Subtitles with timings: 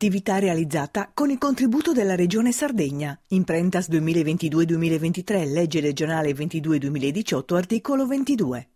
[0.00, 3.18] Attività realizzata con il contributo della Regione Sardegna.
[3.30, 8.68] Imprentas 2022-2023, legge regionale 22-2018, articolo 22.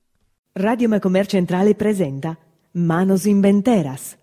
[0.55, 2.37] Radio Macomer Centrale presenta
[2.73, 4.19] Manos Inventeras.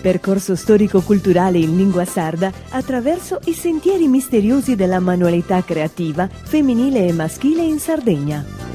[0.00, 7.64] Percorso storico-culturale in lingua sarda attraverso i sentieri misteriosi della manualità creativa femminile e maschile
[7.64, 8.69] in Sardegna.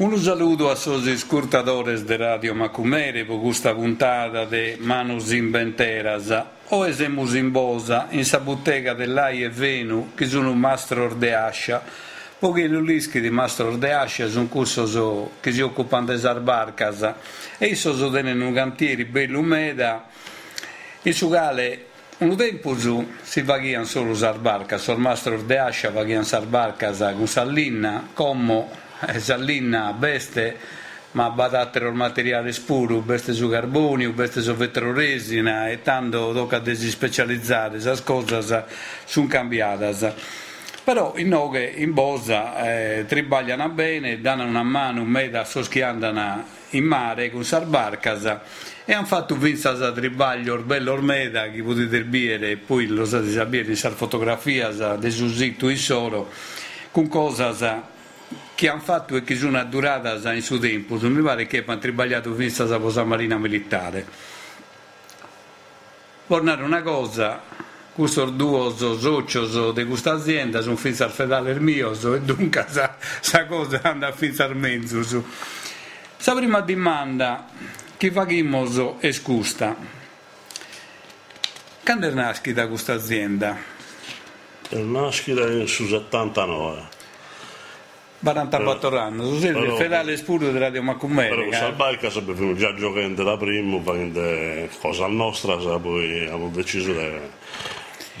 [0.00, 6.30] Un saluto a todos os escutadores de Radio Macumere por questa puntata de Manus Inventeras.
[6.68, 11.34] Oggi siamo in Bosa, in sa bottega dell'Ai e Venu, che sono un mastro de
[11.34, 11.82] ascia,
[12.38, 14.84] poiché i rischi di mastro de ascia sono cursi
[15.40, 17.14] che si occupano di barcas.
[17.58, 20.06] E sono tenen un cantiere bello umeda,
[21.02, 21.86] in su quale
[22.18, 22.76] un tempo
[23.22, 28.86] si vaghiano solo usar barcas, il mastro de ascia vaghiano usar barcas con sallinna, come
[29.18, 30.56] Sallinna beste
[31.12, 36.90] ma badattero il materiale spuro, beste su carbonio, beste su vetroresina e tanto tocca desi
[36.90, 38.64] specializzate, queste cose
[39.04, 40.14] sono cambiate.
[40.84, 46.12] Però in noghe in Bosa eh, tribagliano bene, danno una mano, un meta soschiando
[46.70, 48.36] in mare con sarbarcas
[48.84, 53.32] e hanno fatto un vinza tribaglio bello ormeda che potete dire e poi lo sapete
[53.32, 56.30] sapere in sar fotografia de susito in solo
[56.90, 57.96] con cose
[58.58, 62.34] che hanno fatto e che sono durate in suo tempo, mi pare che hanno tribagliato
[62.34, 64.04] fino alla posa marina militare.
[66.26, 67.40] Tornare una cosa,
[67.92, 73.80] questo due soci di questa azienda sono fino al fedale mio e dunque questa cosa
[73.80, 75.24] anda fino al mezzo.
[76.24, 77.46] La prima domanda
[77.96, 79.76] che facciamo è scusta.
[81.84, 83.56] Quando è nascita questa azienda?
[84.68, 86.96] È nascita nel 79.
[88.20, 91.28] 44 anni, tu sei il fedele spuro di Radio Macumere.
[91.28, 96.92] Però questa barca sarebbe venuto già giocando da prima, facendo cosa nostra, poi abbiamo deciso
[96.92, 97.10] di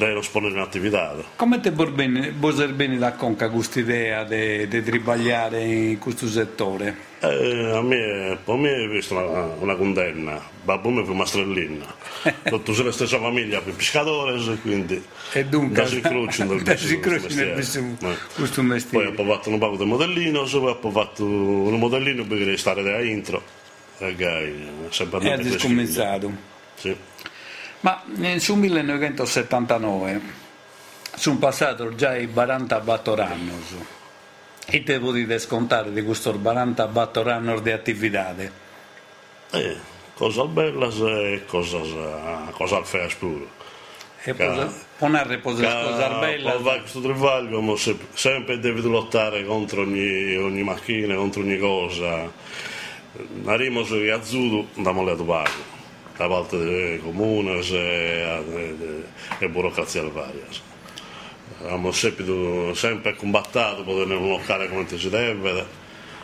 [0.06, 1.14] non spostare in attività.
[1.36, 7.06] Come ti può bene da conca questa idea di tribagliare in questo settore?
[7.20, 11.84] Eh, a me, per me è vista una, una condanna, babbo me fu mastrellina,
[12.48, 15.02] tutti la stessa famiglia per pescatori, quindi
[15.32, 19.10] e dunque, da si incrociano nel questo mestiere.
[19.10, 23.02] Poi ho fatto un paio di modellino, poi ho fatto un modellino per stare da
[23.02, 23.42] intro,
[23.98, 24.14] e
[24.90, 26.32] sempre e ha scommensato.
[26.76, 26.96] Sì.
[27.80, 30.20] Ma nel 1979
[31.14, 33.52] sono passato già i 44 anni
[34.66, 38.34] e te potete scontare di questo 44 anni di attività?
[39.50, 39.76] Eh,
[40.14, 41.78] cosa bella e cosa,
[42.50, 43.56] cosa fea pure.
[44.24, 44.34] E
[44.98, 46.50] ponere cose belle.
[46.50, 47.76] Per questo travaglio
[48.12, 52.30] sempre devi lottare contro ogni, ogni macchina, contro ogni cosa.
[53.46, 55.77] Arriviamo a Zudu, andiamo a pago
[56.18, 59.04] da parte del comune e,
[59.38, 60.66] e burocrazia varie
[61.60, 65.66] abbiamo sempre, sempre combattuto per tenere un locale come si deve,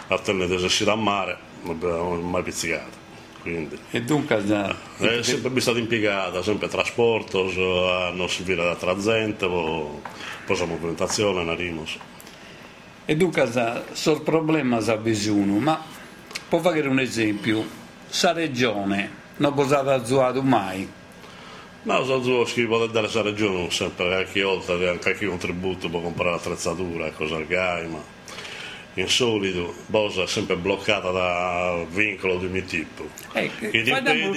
[0.08, 3.02] a tenere uscire a mare, non abbiamo mai pizzicato.
[3.42, 4.74] Quindi, e dunque già...
[4.96, 7.46] È sempre stato impiegato, sempre trasporto,
[7.90, 11.98] a non servire da gente, poi, siamo presentazione, narimos.
[13.04, 13.50] E dunque
[13.92, 15.82] sul problema ha bisogno, ma
[16.48, 17.66] può fare un esempio,
[18.06, 20.88] sa regione non cosa ha zuato mai?
[21.82, 27.10] No, che potete dare questa regione sempre qualche volta, anche qualche contributo per comprare attrezzatura
[27.10, 28.02] cose al gai, ma
[28.94, 33.06] in solito Bosa è sempre bloccata da vincolo di ogni tipo.
[33.32, 33.50] Eh,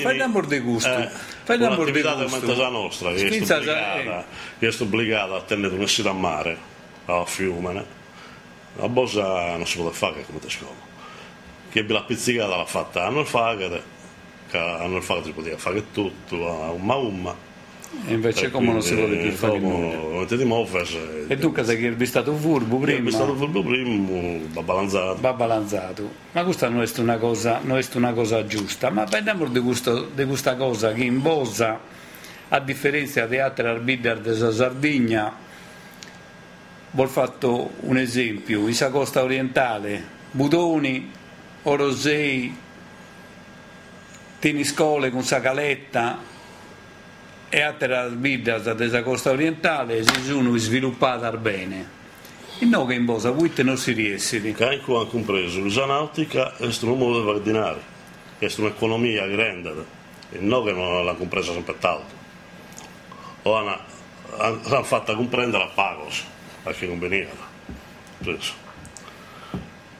[0.02, 0.90] fai d'amor di gusto.
[0.90, 1.10] Eh,
[1.44, 2.56] fai d'amor di gusto.
[2.56, 4.26] la nostra, che è obbligata,
[4.60, 4.76] eh.
[4.80, 6.58] obbligata a tenere un sito a mare,
[7.06, 7.86] a fiume,
[8.80, 10.86] a Bosa non si può fare come scopo.
[11.72, 13.82] Chi ebbe la pizzicata l'ha fatta a noi fare che
[14.54, 17.36] hanno fatto si poteva fare tutto a umma umma
[18.06, 20.98] e invece come non si vuole più fare nulla di Mofes
[21.28, 23.10] e dunque sei che è stato furbo prima?
[23.10, 27.80] è stato furbo prima va balanzato va balanzato ma questa non è una cosa, non
[27.80, 28.92] è una cosa giusta.
[28.92, 31.80] Ma parliamo di, questo, di questa cosa che in Bosa
[32.50, 35.36] a differenza di altre arbitri della Sardegna
[36.92, 38.68] vuol fatto un esempio.
[38.68, 41.12] In costa orientale Budoni
[41.64, 42.56] Orosei
[44.64, 46.20] scole con Sacaletta
[47.50, 51.96] e altre vidas della costa orientale si sono sviluppate bene.
[52.60, 54.42] E noi che in Bosa, Witte non si riesce.
[54.42, 57.80] Che hanno compreso la nautica è un modo di ordinare,
[58.40, 59.86] è un'economia grande,
[60.32, 62.16] e noi che non l'hanno compresa sempre tanto.
[63.44, 63.78] O hanno,
[64.38, 66.24] hanno fatto comprendere a pagos,
[66.64, 67.32] a chi conveniva.
[68.18, 68.67] Preso.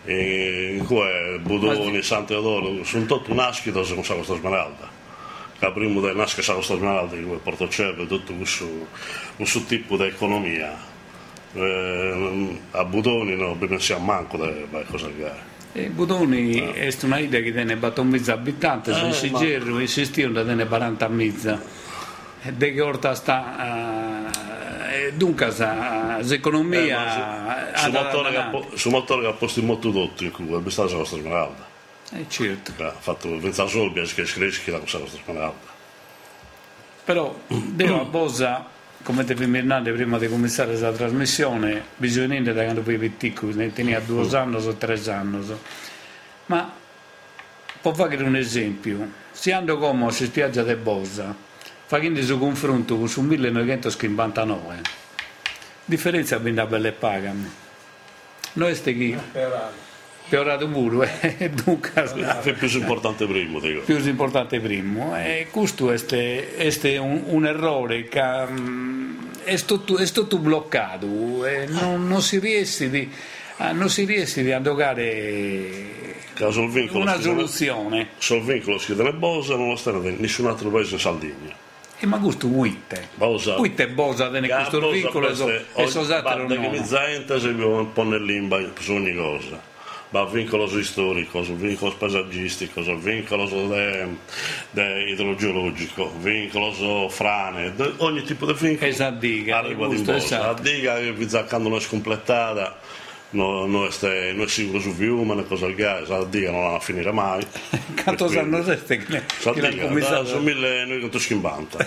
[0.08, 4.96] In cui Budoni, Sant'Eodoro, sono tutti nasciti con questa smeralda.
[5.60, 8.88] Che prima di nascere questa smeralda, che Porto Cervo, tutto questo,
[9.36, 10.96] questo tipo di economia.
[11.54, 15.56] Eh, a Budoni non pensiamo manco di cosa che.
[15.74, 16.72] E Budoni no.
[16.72, 19.82] è una idea che tiene battomizza abitante, se eh, si ma...
[19.82, 21.62] esistiu da tiene 40 mizza.
[22.50, 24.57] De che orta sta uh,
[25.16, 25.54] dunque
[26.22, 28.90] l'economia eh, su motore che su
[29.22, 31.68] che ha posto in molto tutto in cui è stata la nostra smeralda.
[32.12, 32.72] Eh certo.
[32.84, 35.76] Ha fatto pensare solo che cresce la nostra smeralda.
[37.04, 42.82] Però devo a Bosa come te Mirnante prima di cominciare la trasmissione, bisogna da quando
[42.82, 45.58] poi piccolo, ne tenia due anni o tre anni.
[46.48, 46.70] Ma
[47.80, 51.34] può fare un esempio, se ando come si spiaggia di Bosa,
[51.88, 54.82] facendo il confronto con su 1959,
[55.86, 57.50] differenza ben da belle pagami.
[58.54, 59.18] Noi stiamo qui
[60.30, 61.92] peorato pure, eh, dunque...
[62.44, 63.82] È più importante primo, dico.
[63.82, 65.18] Più importante primo.
[65.18, 72.08] E questo è, un, un, errore che um, è, tutto, è tutto bloccato e non,
[72.08, 73.10] non si riesce di
[73.72, 76.16] non si riesce a dogare
[76.92, 78.10] una soluzione.
[78.18, 81.66] Sul vincolo si delle Bosa non lo stanno in nessun altro paese in Sardegna.
[82.00, 83.10] E ma questo Witte.
[83.16, 83.58] Bosa.
[83.58, 86.48] Witte e Bosa tenne questo vincolo e so usate non.
[86.48, 89.76] Ma che mi zainta se un po' nell'imba su ogni cosa
[90.10, 93.46] ma vincolo storico, vincolo paesaggistico, vincolo
[95.10, 100.46] idrogeologico, vincolo su frane, ogni tipo di vincolo esatto, arriva di esatto.
[100.46, 101.82] La diga che vi quando non è
[103.30, 106.72] completata no, non è, non è sicuro su fiume, una cosa che la diga non
[106.72, 107.46] la finirà mai.
[108.02, 110.26] Quanto sanno che, che l'hanno cominciato?
[110.26, 111.86] Sono 1950.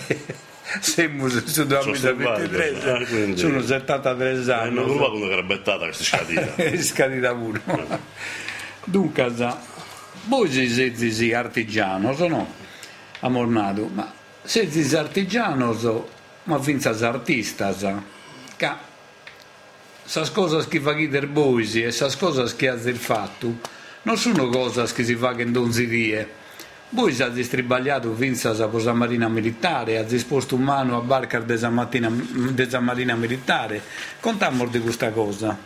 [0.79, 3.37] siamo sul 2023 ah, quindi...
[3.37, 7.61] sono 73 anni non ruba come era bettata questa scadita scadita pure
[8.85, 9.33] dunque
[10.25, 12.53] voi siete artigiano no?
[13.19, 14.13] a Mornado ma
[14.43, 16.07] siete artigiano
[16.43, 17.85] ma vinzas artistas
[18.55, 18.69] che
[20.11, 23.59] queste cose che fa chiedere voi e queste cose che ha fatto
[24.01, 26.39] non sono cose che si fanno in donzirie
[26.93, 31.69] voi siete distribagliato finza la posa marina militare, ha disposto un mano a barca della
[31.69, 33.81] marina militare.
[34.19, 35.57] Contiamo di questa cosa.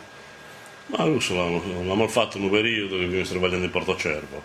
[0.86, 4.40] Ma questo l'abbiamo fatto in un periodo che abbiamo travagliando in Porto Cervo.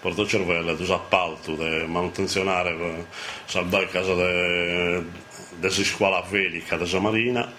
[0.00, 3.06] Porto Cervo è il disappalto di manutenzionare
[3.52, 5.04] la barca della
[5.70, 7.52] scuola velica della marina,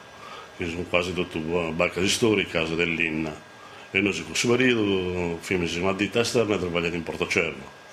[0.58, 1.40] che sono quasi tutte
[1.74, 3.54] barche storiche dell'Inna.
[3.92, 7.84] E noi in questo periodo abbiamo una ditta esterna e travagliato in Porto Cervo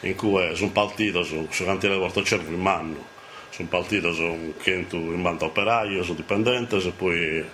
[0.00, 3.04] in cui sono partito su cantiere di Porto Cervo in Manno,
[3.50, 7.44] sono partito in banda operaio, sono dipendente e poi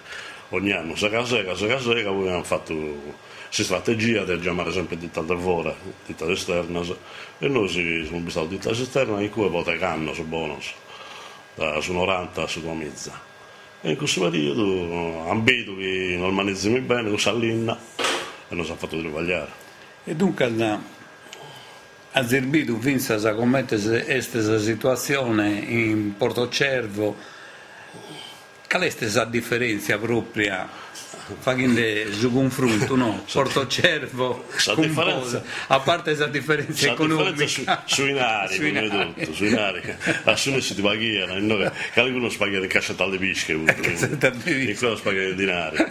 [0.50, 2.74] ogni anno sega sega, sega sega, poi abbiamo fatto
[3.46, 6.82] questa strategia di chiamare sempre ditta del lavoro, ditta esterna
[7.38, 10.72] e noi siamo visto ditta esterna in cui vote canno su bonus,
[11.54, 13.32] da, su 90 su 2 mezza.
[13.86, 17.78] E in questo periodo ambito che normalizziamo bene, con Sallinna
[18.48, 19.50] e non si è fatto travagliare.
[20.04, 20.50] E dunque
[22.12, 27.14] ha servito fins a commettere questa situazione in Porto Cervo
[28.66, 30.66] qual è questa differenza propria
[31.38, 33.24] facendo il confronto no?
[33.30, 34.44] Porto Cervo
[35.68, 40.82] a parte questa differenza economica su, sui nari sui nari sui nari assume si ti
[40.82, 45.84] paghiano che qualcuno spagha in cassetta alle bische in quello spagha in dinari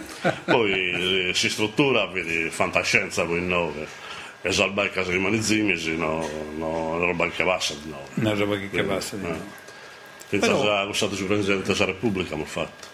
[0.44, 4.02] poi eh, si struttura vedi fantascienza poi in nove
[4.46, 8.06] e salvare casa di Manizimi, no, no, una roba che passa di nuovo.
[8.16, 9.40] Una roba che passa di nuovo.
[10.28, 10.76] Pensa Però...
[10.76, 12.93] a stato su Presidente della Repubblica abbiamo fatto.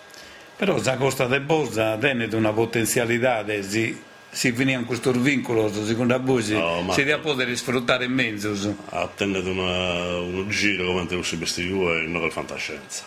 [0.60, 6.42] Però la Costa del Bosa tiene una potenzialità si finisce in questo vincolo, secondo voi
[6.42, 8.76] si, no, si deve poter sfruttare in mezzo.
[8.90, 13.04] Attendete uno giro come te si vestivo e non per fantascienza.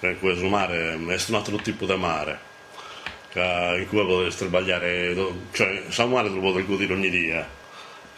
[0.00, 2.38] Per questo mare è un altro tipo di mare
[3.32, 5.16] in cui potresti sbagliare,
[5.52, 7.48] cioè Samuele te lo potrei godere ogni dia,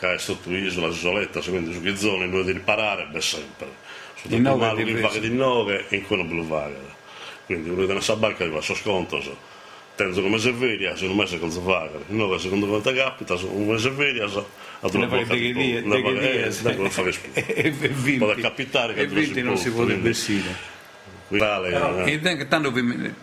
[0.01, 3.69] che è sotto l'isola, isoletta, quindi su che zone dovete riparare, beh sempre.
[4.17, 7.01] Su tutto il mare di 9 e in cui non lo.
[7.47, 9.37] Quindi volete una barca di questo sconto, so.
[9.95, 11.51] tenzo come se veria, se non mese con.
[11.51, 14.49] Il 9 secondo quanto capita, un mese veria, so.
[14.81, 18.17] A due volte che dia, che dia, non fare sport.
[18.19, 20.71] Può capitare che e 20 non si può investire.
[21.29, 22.73] E tanto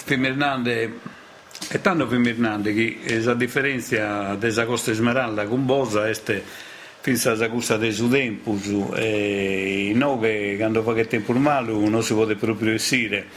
[0.06, 1.18] Fernande
[1.72, 6.14] e tanto per Mirnande che la differenza della Costa Esmeralda con Bosa è
[7.02, 8.58] finza la corsa del suo tempo
[8.96, 13.28] e noi che quando fa che tempo malo non si può proprio uscire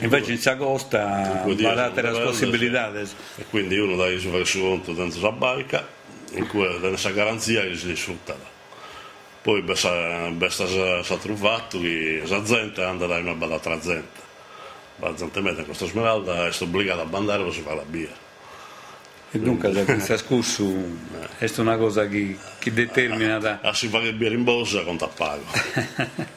[0.00, 2.92] Invece in Sagosta barate le possibilità.
[2.94, 5.86] E quindi uno dai su fare conto dentro la barca,
[6.32, 8.54] in cui questa garanzia che si sfrutta.
[9.42, 14.24] Poi basta si trovato che la gente è andata in una bella tra gente.
[14.98, 18.24] La gente mette questa smeralda è obbligata a bandare per fare la birra.
[19.30, 20.64] E dunque se questa scusso
[21.38, 23.38] è una cosa che, che determina...
[23.38, 23.58] Da...
[23.60, 25.44] A si fa che birra in borsa conta pago.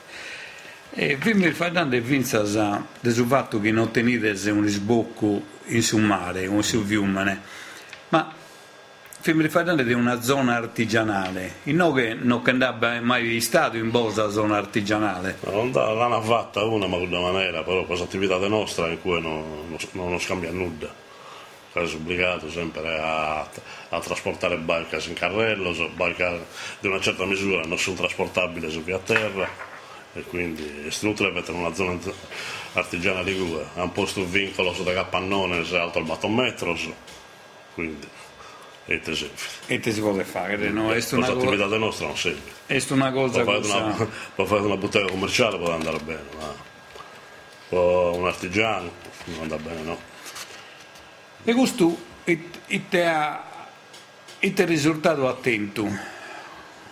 [0.92, 1.18] e
[1.56, 2.42] parlando di Vinza
[3.00, 7.42] del fatto che non tenete un sbocco in sul mare o sul fiume,
[8.10, 8.34] ma
[9.22, 14.58] prima parlando di una zona artigianale, in noi non andava mai stato in bosa zona
[14.58, 15.38] artigianale.
[15.44, 20.10] Non l'hanno fatta una ma di maniera, però questa attività nostra in cui non, non,
[20.10, 21.08] non scambia nulla.
[21.72, 23.48] Quasi obbligato sempre a,
[23.90, 26.46] a trasportare barche in carrello, barche
[26.80, 29.69] di una certa misura non sono trasportabili su via terra
[30.14, 31.98] e quindi è inutile mettere una zona
[32.74, 36.78] artigiana di Ligure, hanno posto un vincolo su da capannone se alto il battometro,
[37.74, 38.08] quindi
[38.86, 39.30] e te si,
[39.68, 40.92] e te si può fare, no?
[40.92, 41.78] È una attività cosa...
[41.78, 42.42] nostra non serve.
[42.66, 46.56] È una cosa può fare una, può fare una bottega commerciale può andare bene, ma
[47.78, 48.92] un artigiano
[49.26, 50.00] non andrà bene, no?
[51.44, 52.36] E questo è
[54.40, 56.18] il risultato attento.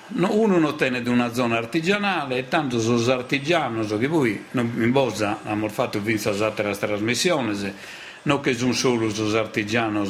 [0.10, 5.40] Uno non tiene di una zona artigianale, e tanto sono artigiani che poi in Bosa
[5.42, 7.74] abbiamo fatto vinta altre trasmissioni,
[8.24, 10.10] non che sono solo gli artigiani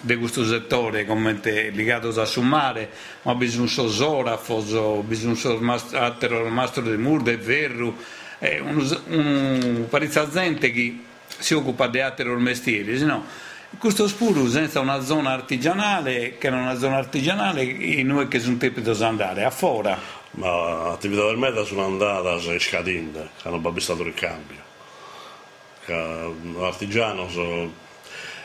[0.00, 2.90] di questo settore come legato a Summare,
[3.22, 5.60] ma bisogna so zorafo, bisogna so
[5.92, 7.96] altro mastro di murdo e verro,
[8.38, 11.00] è un, un parizza gente che
[11.38, 13.24] si occupa di altri mestieri, no?
[13.78, 18.80] Questo spuro senza una zona artigianale, che era una zona artigianale, noi che sono tipi
[18.80, 19.94] da andare, a fuori.
[20.30, 24.64] Ma l'attività del meta sono andata a scadinde, che hanno babbistato il cambio.
[26.58, 27.70] L'artigiano so,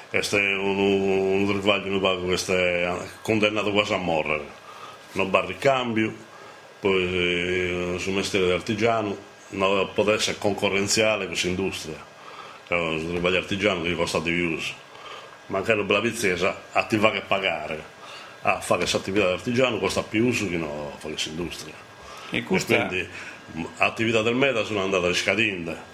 [0.10, 4.60] questo è un, un travaglio pago che è condannato quasi a morire.
[5.14, 6.14] Non barri cambio,
[6.80, 9.16] poi eh, sul mestiere dell'artigiano
[9.50, 12.10] non può essere concorrenziale con l'industria
[12.76, 14.58] sul trabalho artigiano che costa di più
[15.52, 15.82] mancare
[16.72, 18.00] a ti va che pagare.
[18.44, 21.90] A fare questa attività di artigiano costa più che non fare questa industria
[22.32, 22.74] e, questa...
[22.74, 23.08] e quindi
[23.78, 25.90] attività del meta sono andate a scadinde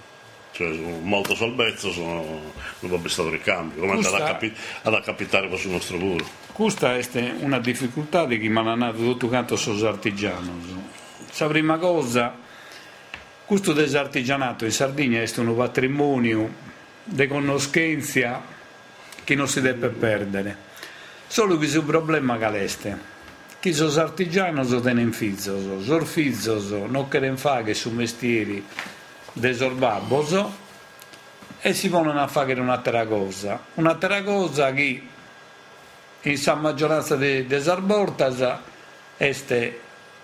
[0.52, 4.16] cioè molto salvezzo sono, non ho visto il ricambio come questa...
[4.16, 4.54] ad, capi...
[4.84, 9.28] ad capitare sul nostro puro questa è una difficoltà di chi mi ha nato tutto
[9.28, 10.86] canto sul artigiano
[11.38, 12.36] la prima cosa
[13.46, 16.66] questo desartigianato in Sardegna è un patrimonio
[17.04, 18.56] di conoscenza
[19.28, 20.56] che non si deve perdere.
[21.28, 22.98] Solo che c'è un problema caleste.
[23.60, 28.66] Chi sono artigiani sono tenen fizzo, sono fizzo, non quieren fare su mestieri
[29.34, 30.46] desorbabos
[31.60, 33.62] e si vogliono fare un'altra cosa.
[33.74, 35.02] Un'altra cosa che
[36.22, 38.60] in sa maggioranza dei desarbortas
[39.18, 39.32] è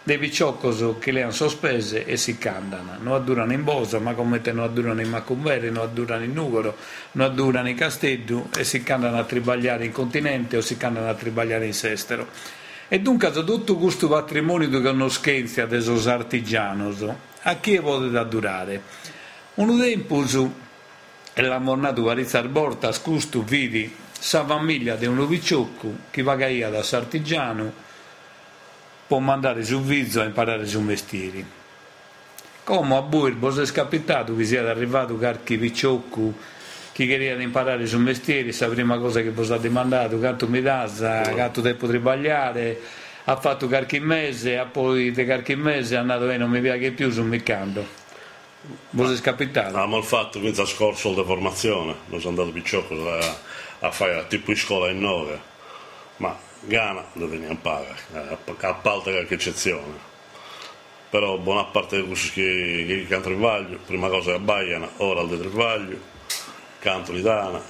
[0.05, 4.41] dei piccioccosi che le hanno sospese e si cantano, non durano in Bosa, ma come
[4.41, 6.75] te non durano in Macumbere, non durano in Nugoro,
[7.13, 11.13] non durano in Castello e si cantano a tribagliare in continente o si cantano a
[11.13, 12.27] tribagliare in Sestero.
[12.89, 16.95] E dunque tutto questo patrimonio di conoscenza dei artigiani,
[17.43, 18.81] a chi vuole da durare?
[19.55, 20.25] Un tempo
[21.31, 26.35] è la mornata di Varizar Borta, scusto vidi sa famiglia di un picciocco che va
[26.35, 27.82] da sartigiano
[29.13, 31.45] può mandare su Vizzo a imparare su mestieri.
[32.63, 36.33] Come a Burbo è capitato che sia arrivato qualche picciocco
[36.91, 40.89] che voleva imparare su mestieri, la prima cosa che vi state mandato, quanto mi dà,
[41.31, 42.79] quanto tempo sbagliare,
[43.25, 46.89] ha fatto qualche mese, e poi di qualche mese è andato e non mi piace
[46.89, 47.85] più sul mercato.
[48.91, 49.75] Voi è capitato?
[49.75, 53.37] Abbiamo fatto questa scorso di formazione, non sono andato picciocco a,
[53.79, 55.39] a fare tipo in scuola in nove,
[56.17, 60.11] ma Ghana dove ne paga, a parte qualche eccezione.
[61.09, 65.29] Però buona parte di quelli che, che cantano Trivaglio, prima cosa è abbaiano, ora al
[65.29, 65.97] Trivaglio,
[66.79, 67.61] canto l'itana,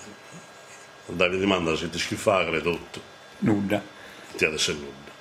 [1.06, 3.02] Davide dimanda se ti schifare tutto.
[3.40, 3.82] Nulla.
[4.38, 5.12] Ti ha detto nulla.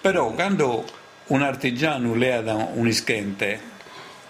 [0.00, 0.84] Però quando
[1.26, 3.60] un artigiano le ha un ischente,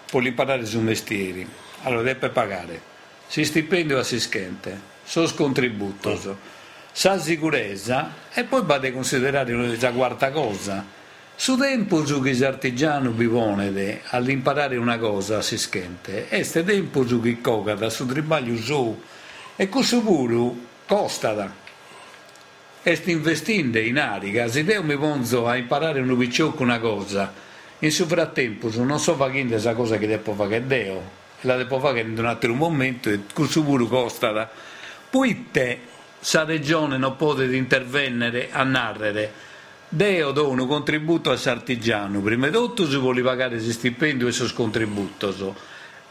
[0.09, 1.47] può imparare su mestieri,
[1.83, 2.81] allora deve pagare.
[3.27, 6.25] Si stipendio a si ischente, sos contributos.
[6.25, 6.57] Oh
[6.91, 10.97] sa sicurezza e poi vado considerare la quarta cosa.
[11.35, 17.39] Su tempo su che artigiano bivone all'imparare una cosa si schente, este tempo su che
[17.39, 19.01] cogata su tribaglio su
[19.55, 20.51] e questo pure
[20.85, 21.67] costa.
[22.81, 27.31] E sto investindo in arica, se devo mi ponzo a imparare un picciocco una cosa,
[27.79, 31.01] in suo frattempo non so facendo questa cosa che devo fare Deo,
[31.41, 34.49] la devo fare in un altro momento e questo pure costa.
[35.09, 35.79] Poi te,
[36.19, 39.47] sa regione non potete intervenire a narrare
[39.91, 44.31] Deo do un contributo a Sartigiano, prima di tutto si vuole pagare questi stipendio e
[44.35, 45.25] questi contributi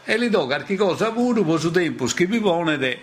[0.03, 2.97] e gli do qualche cosa pure per su tempo che mi pone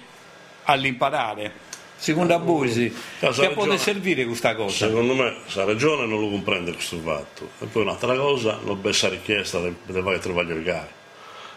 [0.65, 1.65] all'imparare.
[1.97, 4.87] Secondo voi sì, che può servire questa cosa?
[4.87, 7.49] Secondo me la regione non lo comprende questo fatto.
[7.61, 10.91] E poi un'altra cosa, non bessa richiesta di fare travaglio di gare.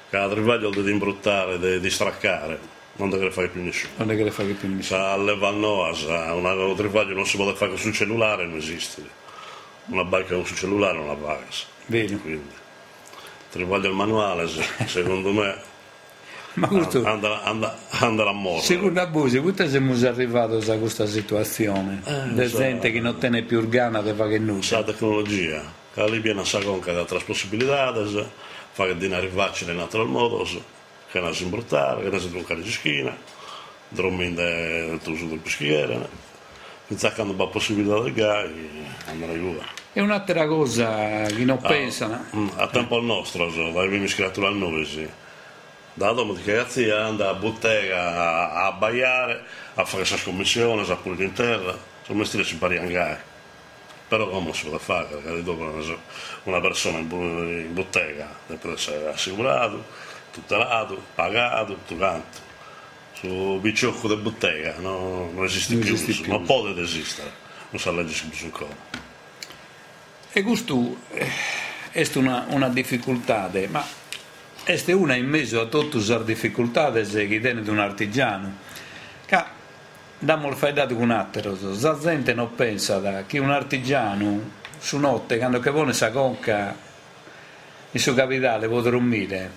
[0.09, 2.57] Che la travaglio di imbruttare, di straccare,
[2.99, 3.93] non deve fare più nessuno.
[3.97, 4.81] Non deve fare più nessuno.
[4.83, 9.03] Se alleva no, se un travaglio non si può fare sul cellulare, non esiste.
[9.85, 11.45] Una barca con sul cellulare non la paga.
[11.85, 12.17] Bene.
[12.19, 12.53] Quindi,
[13.49, 14.47] travaglio il manuale,
[14.85, 15.67] secondo me
[16.55, 18.63] ma questo, andrà, andrà, andrà a morire.
[18.63, 22.01] Secondo voi, quanto siamo arrivati a questa situazione?
[22.03, 24.61] Eh, di gente che non tiene più organa per fare nulla.
[24.71, 25.61] La tecnologia,
[25.93, 27.93] che lì viene a conca di altre possibilità,
[28.71, 30.45] fa che dinari facile in altro modo,
[31.11, 33.15] che non si imbruttare, che non si truccare di schiena,
[33.89, 36.07] dormendo nel tuo del peschiere,
[36.87, 38.53] senza che hanno la possibilità di gare,
[39.07, 39.77] andare via.
[39.93, 42.25] E un'altra cosa che non ah, pensano.
[42.35, 45.09] Mm, a tempo al nostro, so, vai a scrittura al 9, sì
[45.99, 51.25] da domenica ragazzi andava a bottega a, a abbaiare, a fare questa scommissione, a pulire
[51.25, 53.21] in terra, sono mestiere si impara a gare.
[54.07, 55.71] Però come si può fare, perché dopo
[56.43, 59.83] una persona in bottega deve essere assicurato,
[60.39, 62.47] tutelato, pagato, tutto quanto.
[63.13, 67.31] Su bicciocco di bottega no, non esiste non più, esiste più, non può esistere,
[67.69, 68.97] non sa leggere più sul corpo.
[70.31, 70.97] E questo
[71.91, 73.83] è una, una difficoltà, ma
[74.63, 78.57] è una in mezzo a tutte le difficoltà che tiene un artigiano.
[79.25, 79.43] Che
[80.19, 85.59] dammo il faidato con altro, la gente non pensa che un artigiano su notte, quando
[85.59, 86.75] che vuole sa conca
[87.91, 89.51] il suo capitale può dormire,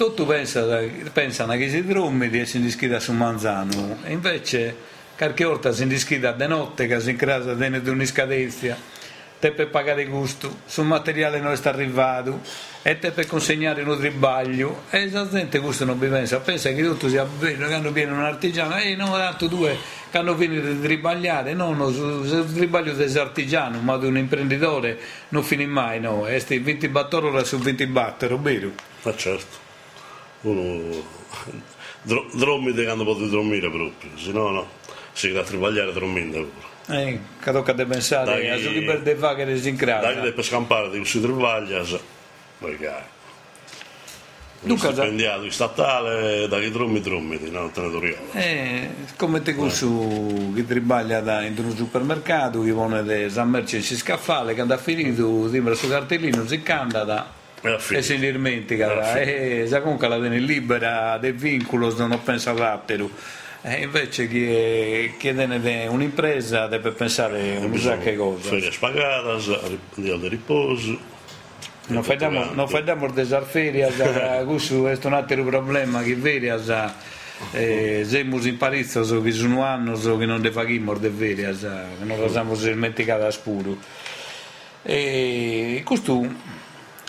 [0.00, 4.74] tutti pensano, che si dorme e si indischida su manzano, e invece
[5.14, 8.78] qualche volta si indischida di notte che si incrasa dentro un'iscadenza
[9.38, 12.40] te per pagare gusto, sul materiale non è arrivato
[12.80, 17.08] e te per consegnare un tribaglio e gente questo non mi pensa, pensa che tutto
[17.08, 19.76] sia bene, quando viene un artigiano e non tanto due
[20.10, 24.98] che hanno finito di tribagliare, no, no, il tribaglio dell'artigiano, ma di un imprenditore
[25.28, 28.70] non finì mai, no, e sti 20 battori su 20 batteri, vero?
[29.02, 29.68] Ma certo,
[30.42, 31.04] uno
[32.32, 34.68] dormite quando potete dormire proprio, se no no,
[35.12, 36.68] si deve tribagliare dormendo pure.
[37.02, 40.12] Eh, che tocca di pensare dai, a su libertà fa che si incrasa.
[40.12, 41.84] Dai, per scampare di si travaglia,
[42.58, 43.18] perché
[44.62, 47.70] Dunque, stipendiato statale da chi trommi trommi no?
[47.70, 48.32] territoriale.
[48.32, 50.52] Eh, come te eh.
[50.54, 55.74] che trabaglia in un supermercato, che pone le merce si scaffale, che ha finito, sembra
[55.74, 59.18] su cartellino, si candida e si dimentica.
[59.20, 63.10] E sa comunque la tiene libera del vincolo, non pensa all'altro
[63.62, 68.48] e invece chi, chi tiene un'impresa deve pensare un sacco di cose.
[68.48, 70.98] Ferie spagate, di riposo.
[71.88, 73.04] Non facciamo, non facciamo
[74.80, 76.58] questo è un altro problema che ferie
[77.52, 82.54] eh, siamo in Parizzo che sono anni che non le facciamo ferie, che non siamo
[82.54, 83.76] dimenticate a spuro.
[84.82, 86.26] E questo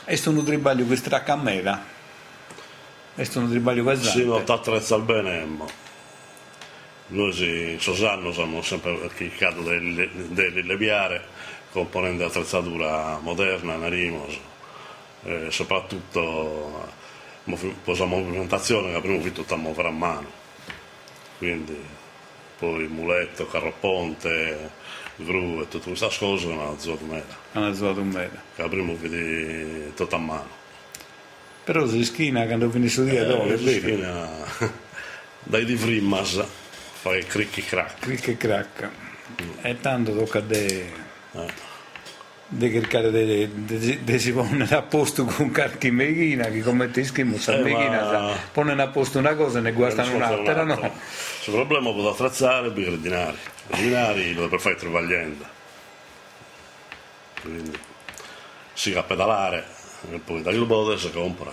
[0.06, 1.62] è un tribaglio che stracca a me,
[3.16, 4.10] è un tribaglio pesante.
[4.10, 5.48] Sì, non ti attrezza bene,
[7.08, 11.26] noi in Sosanno siamo sempre cercato di, di leviare
[11.72, 14.38] componenti di attrezzatura moderna, Narimos,
[15.24, 17.00] eh, soprattutto
[17.44, 20.32] la movimentazione che prima fatto tutta a muovere a mano,
[21.38, 21.78] quindi
[22.58, 24.70] poi muletto, carroponte,
[25.24, 27.38] gru e tutte queste cose è una zona mera.
[27.54, 28.42] Una zona mera.
[28.56, 30.60] Che prima vedi tutto a mano.
[31.64, 34.28] Però si schina quando finisce di dove, eh, si schina
[35.44, 36.44] dai di frimmas
[37.02, 38.00] fai cricchi crack.
[38.00, 38.90] Cricchi crack.
[39.42, 39.66] Mm.
[39.66, 40.86] E tanto tocca de,
[41.32, 41.48] eh.
[42.48, 47.56] de cercare di si pone a posto con qualche meghina che come ti schimo sa
[47.56, 48.36] eh, meghina ma...
[48.52, 50.80] pone a posto una cosa e ne guardano un'altra, no?
[51.46, 53.38] Il problema può attrezzare per i dinari.
[53.74, 55.46] I dinari lo per fare travagliando.
[57.42, 57.80] Quindi
[58.74, 59.66] si va a pedalare
[60.12, 61.52] e poi da il bode si compra.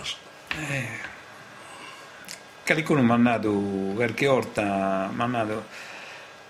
[0.55, 1.17] Eh
[2.73, 3.51] qualcuno mi ha dato
[3.95, 5.63] qualche volta mi ha dato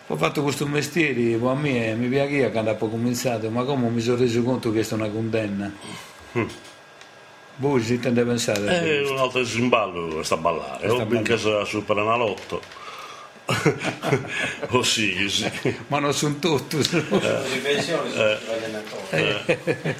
[0.07, 4.17] ho fatto questo mestiere a me mi piaceva quando ho cominciato ma come mi sono
[4.17, 5.71] reso conto che è una condanna
[6.37, 6.43] mm.
[7.57, 11.63] voi si tende a pensare è un altro zimballo sta a ballare o benché sia
[11.63, 12.61] super analotto
[14.69, 15.51] o sì, sì,
[15.87, 17.05] ma non sono tutti eh.
[17.09, 18.37] le pensioni sono
[19.09, 19.59] eh.
[19.65, 19.95] eh.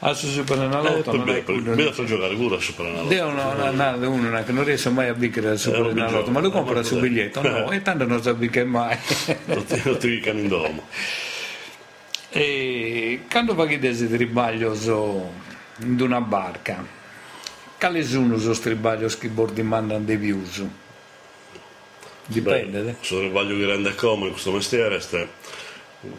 [0.00, 3.14] a su Superenalotto Eh, non è quello per, per giocare pure a Superenalotto.
[3.14, 5.90] Io no, no, no, uno che non riesce mai a vincere il Super Eh, non
[5.92, 7.08] Enalotto, gioca, ma lo eh, compra sul cos'è?
[7.08, 8.98] biglietto, no, e tanto non sa che mai.
[9.46, 10.82] Tutti, tutti i cani in domo.
[12.28, 14.74] e quando che desi tribaglio
[15.78, 16.84] in una barca,
[17.78, 20.82] quali sono i tribaglio che bordi mandano di più?
[22.26, 22.96] Dipende, Beh, eh.
[23.00, 25.28] se voglio che rende come in questo mestiere, ste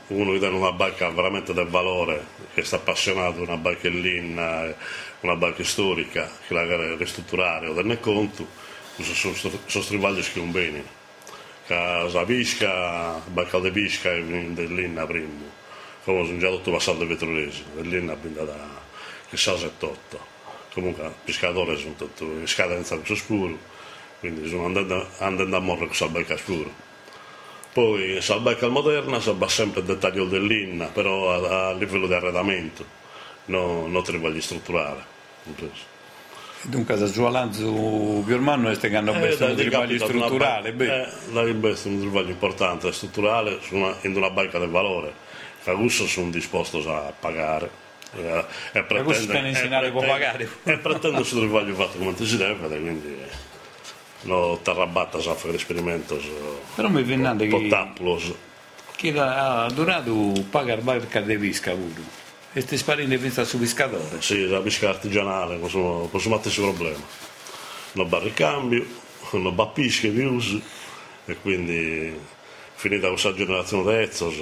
[0.07, 4.75] uno che dà una barca veramente del valore, che sta appassionato una barca in linea,
[5.21, 8.47] una barca storica, che la deve ristrutturare o tenere conto,
[9.01, 9.33] sono,
[9.81, 10.83] strivaglio che non bene.
[11.65, 15.29] Che la pesca, barca di pesca è dell'inna prima,
[16.03, 18.83] come sono già tutto passato di vetrolesi, dell'inna abbiamo da
[19.29, 20.33] chissà 78.
[20.73, 23.57] Comunque, i pescatori sono tutti in scadenza con scuro,
[24.19, 26.83] quindi sono andando, andando a morire con la barca scuro.
[27.73, 32.13] Poi la barca moderna si va sempre il dettaglio dell'inna, però a, a livello di
[32.13, 32.85] arredamento,
[33.45, 35.13] no, non trivaglio strutturale.
[36.61, 37.69] Dunque, se Zualanzo
[38.23, 39.21] Biormanno è che hanno Eh, un
[39.69, 44.57] capita una strutturale, Eh, la investe un trivaglio importante, strutturale, su una, in una barca
[44.57, 45.13] del valore,
[45.75, 47.69] gusto sono disposti a pagare.
[48.15, 50.49] eh, E, e questo stanno e a pretende- pagare.
[50.63, 53.17] E pretendo questo trivaglio fatto come si deve, quindi
[54.25, 56.19] no terrabatta sa fare esperimento
[56.75, 58.33] però mi viene che, potaplos.
[58.95, 62.23] che ha durato pagare barca di visca pure.
[62.53, 64.21] E sti spari ne pensa su pescatore.
[64.21, 67.03] Sì, la pesca artigianale, possono, possono mettersi problema.
[67.93, 68.85] Non va ricambio,
[69.31, 70.61] non va pesca di uso,
[71.25, 72.17] e quindi
[72.75, 74.41] finita questa generazione Ezzos,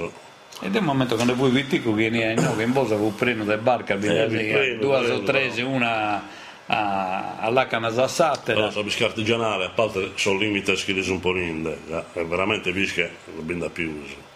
[0.61, 3.43] Ed è un momento quando poi Vittico viene a no, che in bosa con preno
[3.43, 5.23] del barca, Eh, viene vi prendo, due o prendo.
[5.23, 6.23] tre, una
[6.67, 8.59] a- all'Acana Sassatera.
[8.61, 12.25] però la pesca artigianale, a parte sono limiti che sono un po' rinde, eh, è
[12.25, 14.31] veramente pesca non binda più uso.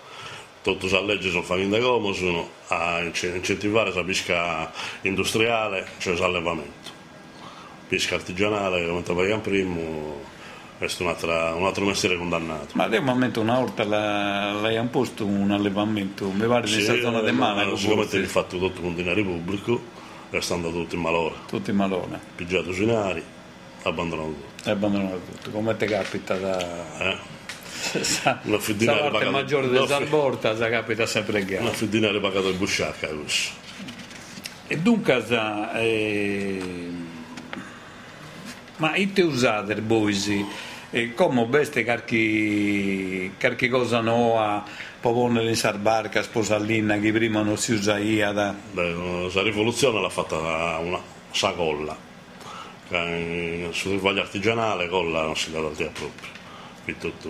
[0.61, 4.69] Tutte le leggi sono fatte come sono a ince- incentivare la pesca
[5.03, 6.95] industriale, cioè l'allevamento.
[7.87, 9.75] Pesca artigianale, come te vai prima,
[10.77, 10.87] è
[11.53, 12.73] un altro mestiere condannato.
[12.73, 16.93] Ma è un momento una volta la- lei ha posto un allevamento, mi pare nella
[16.95, 19.81] Sì, zona eh, di ma Monaco, Sicuramente forse, gli fatto tutto con dinero pubblico
[20.41, 21.35] stanno tutti in malora.
[21.47, 23.23] tutti in malone, Pigiato sui nari,
[23.83, 24.69] abbandonato tutto.
[24.69, 25.49] e abbandonato tutto.
[25.51, 26.99] Come ti capita da...
[26.99, 27.17] Eh?
[28.01, 31.69] Sa, Una di parte maggiore fi- Salborta, sa capita sempre Una gara.
[31.71, 33.51] fi dinero pagato il busciacca questo.
[34.67, 36.89] E dunque, sa, eh,
[38.77, 40.45] ma i te usate boisi,
[40.89, 41.47] e come
[41.83, 44.63] carchi, carchi cosa nuova,
[45.01, 48.55] popone in sarbarca, sposallina, che prima non si usaia da...
[48.71, 50.37] Beh, la rivoluzione l'ha fatta
[50.81, 50.99] una
[51.31, 51.95] sacolla.
[52.89, 56.29] Che Sul rivaglio artigianale colla non si dà da te proprio.
[56.85, 57.29] Qui tutto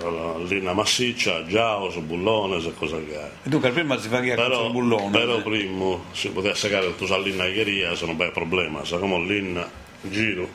[0.00, 4.70] eh, linea massiccia, giaos, bullones e cose che E dunque prima si faceva con però,
[4.70, 5.10] bullone.
[5.10, 9.68] però prima si poteva segare tu sai l'innaieria se non è problema se come l'inna
[10.02, 10.48] in giro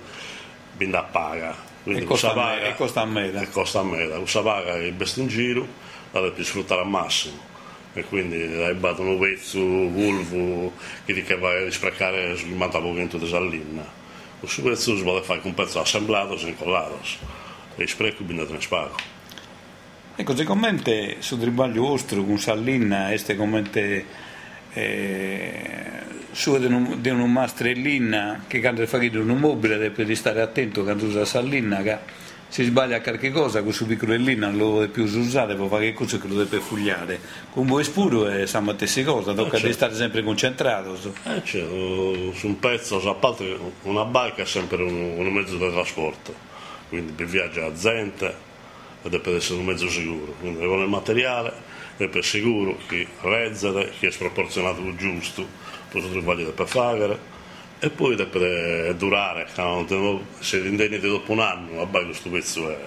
[0.80, 3.42] binda paga quindi E costa questa a me- paga- e costa a meta.
[3.42, 5.68] e costa a meta questa paga che investe in giro
[6.12, 7.38] la devi sfruttare al massimo.
[7.94, 10.74] E quindi hai battuto un pezzo vulvo
[11.06, 13.84] che ti che vai a sprecare sul 90% di sallinna.
[14.40, 17.00] Questo pezzo si può fare un pezzo assemblato e incollato
[17.76, 18.96] e spreco binda te ne spago
[20.16, 24.06] E così commente sul tribaglio vostro con Sallina, este commente
[24.74, 25.72] eh,
[26.32, 30.84] su di un, di un mastrellina che quando fa di un mobile deve stare attento
[30.84, 31.98] quando usa Sallina che
[32.50, 35.94] si sbaglia a qualche cosa con su piccolellina non lo deve più usare può fare
[35.94, 37.20] cosa che lo deve fugliare
[37.52, 39.68] con voi spuro e sa stessa cosa tocca certo.
[39.68, 41.14] di stare sempre concentrato su.
[41.26, 45.58] Eh, c'è, eh, su un pezzo, a parte una barca è sempre un, un mezzo
[45.58, 46.34] di trasporto,
[46.90, 48.48] quindi per viaggia a gente
[49.02, 51.54] e deve essere un mezzo sicuro, quindi con il materiale
[51.98, 55.46] deve essere sicuro che rezzere, che è sproporzionato il giusto,
[55.92, 57.38] poi si trova per fare
[57.80, 60.22] e poi deve durare, no?
[60.40, 62.78] se indenniti dopo un anno, vabbè questo pezzo è,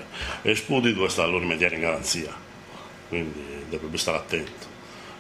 [0.43, 2.31] è esplodito e sta allora rimediare in garanzia,
[3.09, 4.71] quindi deve stare attento.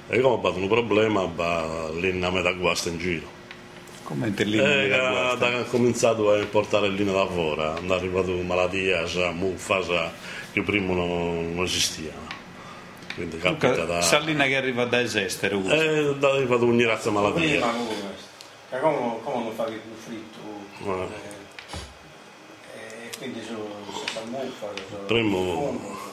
[0.09, 3.41] E come avuto un problema, va l'inna metà guasta in giro.
[4.03, 10.13] Commente lì E ha, ha cominciato a importare linea da fuori, è arrivato malattie, muffa,
[10.53, 12.27] che prima non, non esistevano.
[13.15, 14.01] Quindi capita da...
[14.01, 17.61] Sallina che arriva da esestere È da- è arrivato ogni razza Prima malattia.
[17.61, 18.31] come questo.
[18.71, 20.39] Cioè, come, come non fare il fritto?
[20.85, 21.09] Eh.
[22.75, 23.67] Eh, e quindi sono
[24.13, 26.11] salmuffa, sono Primo-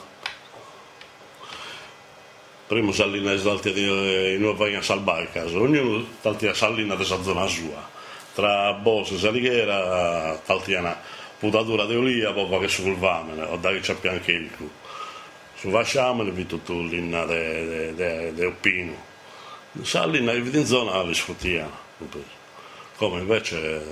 [2.66, 7.88] Primo Sallina esalti di nuova in salbarca, ognuno taltia Sallina della zona sua.
[8.32, 10.96] Tra Bose e Salighera, taltiana
[11.40, 14.70] putatura di olia, poi che sul vamene, o da che c'è anche il cu.
[15.56, 19.08] Su Vasciamene vi tutto l'inna de, de, de, de Oppino,
[19.82, 21.88] Salì in zona li sfruttiamo.
[22.96, 23.82] Come invece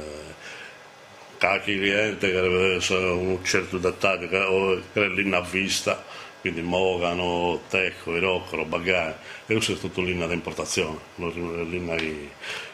[1.39, 6.05] qualche cliente che deve un certo dettaglio che, o, che lì a vista,
[6.41, 9.15] quindi mogano, tecco, roccolo, bagagli,
[9.47, 12.31] e questo è tutto linea di importazione, non è linea che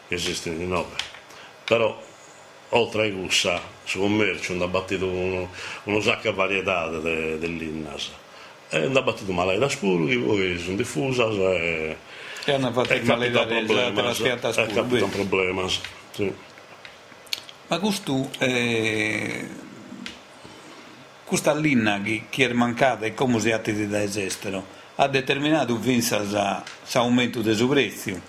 [0.09, 0.87] esiste in noi.
[1.65, 2.03] Però
[2.71, 5.51] oltre ai gussa, su commercio hanno abbattuto uno,
[5.85, 8.11] uno sacco di varietà de, dell'Innas
[8.71, 11.97] e hanno abbattuto malai da spurghi, poi sono diffuse e,
[12.45, 15.69] e hanno fatto male da problema, è capitato un problema,
[16.11, 16.33] sì.
[17.67, 19.49] Ma questo, eh,
[21.25, 26.63] questa linea che, che è mancata e come si è da esistere ha determinato questo
[26.93, 28.21] aumento del prezzo?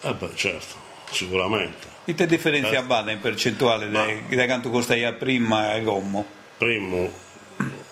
[0.00, 0.74] Eh beh, certo,
[1.10, 1.93] sicuramente.
[2.06, 2.84] E te differenzia eh.
[2.84, 4.04] bada in percentuale Ma...
[4.28, 6.26] da quanto costa prima e gommo?
[6.58, 7.10] Primo,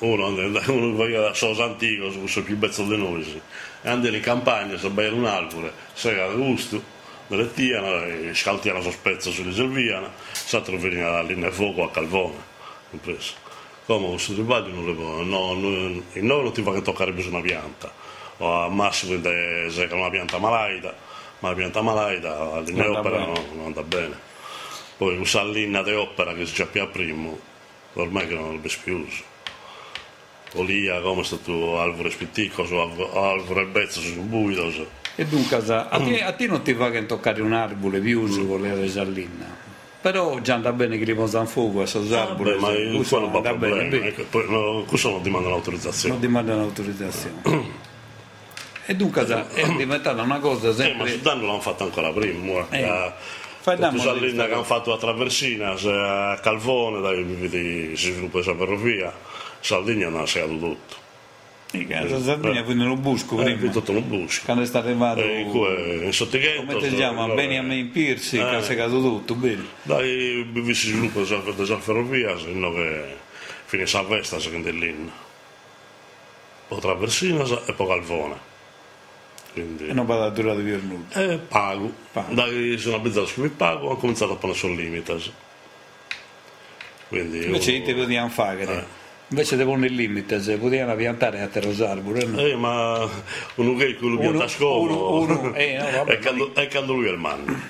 [0.00, 3.40] uno, uno va sono antico, sono più bezzo di noi,
[3.84, 6.82] andano in campagna, si bere un albero, si ha gusto,
[7.26, 12.36] delle tiane, scaltiano la sospezza sulle serviane, si trovano alla linea fuoco a Calvone,
[12.90, 13.32] compreso.
[13.86, 15.68] Come questo trabalho non le può, no, no,
[16.12, 17.90] in noi non ti fa che toccare più una pianta,
[18.38, 20.94] o al massimo se è una pianta malaita,
[21.42, 24.30] ma la pianta malaita all'inopera non, non andava bene.
[24.96, 27.30] Poi usare l'inna di opera che si già più prima,
[27.94, 29.30] ormai che non è più uso.
[30.54, 34.70] Olia come è stato albero spitticco, albero e bezzo su buido.
[35.16, 35.60] E dunque, a
[35.98, 39.60] te, a te non ti va che toccare un arbore più uso con le resallinna?
[40.00, 42.54] Però già andava bene che riposa in fuoco a Sosarbore.
[42.54, 43.88] Ah, ma questo non va bene.
[43.88, 44.10] Bene.
[44.10, 46.14] Poi, no, questo non dimanda l'autorizzazione.
[46.14, 47.90] Non dimanda l'autorizzazione.
[48.86, 50.92] E dunque è diventata una cosa sempre...
[50.92, 52.66] Eh, ma Sudan l'hanno fatto ancora prima.
[52.70, 52.80] Eh.
[52.80, 53.12] Eh,
[53.62, 59.12] Salina che hanno fatto la traversina a Calvone, dai, si sviluppa questa ferrovia,
[59.60, 61.00] Sardegna non ha segato tutto.
[61.88, 62.64] La Sardegna eh.
[62.64, 63.72] quindi lo busco eh, prima.
[63.72, 64.42] tutto lo busco.
[64.44, 66.64] Quando è stato arrivato eh, in sottighetto.
[66.66, 67.28] Come si chiama?
[67.28, 68.40] Benjamin Piersi eh.
[68.40, 69.64] che ha segato tutto, bene.
[69.82, 71.20] Dai, si sviluppa
[71.54, 73.16] questa ferrovia, se no che
[73.64, 75.10] finisce a Vesta, secondo l'In.
[76.68, 78.50] Poi Traversina e poi Calvone.
[79.52, 81.32] Quindi, e non vado a durare più nulla.
[81.34, 81.92] Eh, pago.
[82.10, 82.32] pago.
[82.32, 85.18] Da che sono abbizzato su pago ho cominciato a pone sul limite.
[87.08, 87.84] Quindi Invece io...
[87.84, 88.62] te potevano fare.
[88.62, 89.00] Eh.
[89.28, 92.24] Invece devo nel limite, se potevano piantare a terrosarbore.
[92.24, 92.38] No?
[92.38, 93.06] Eh, ma
[93.56, 95.52] uno che quello pianta a scopo.
[95.54, 97.60] Eh, no, è, quando, è quando lui è il manno.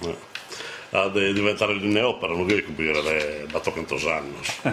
[0.00, 1.10] Eh.
[1.12, 4.36] Di diventare linea uno che coprire batto quantos anni.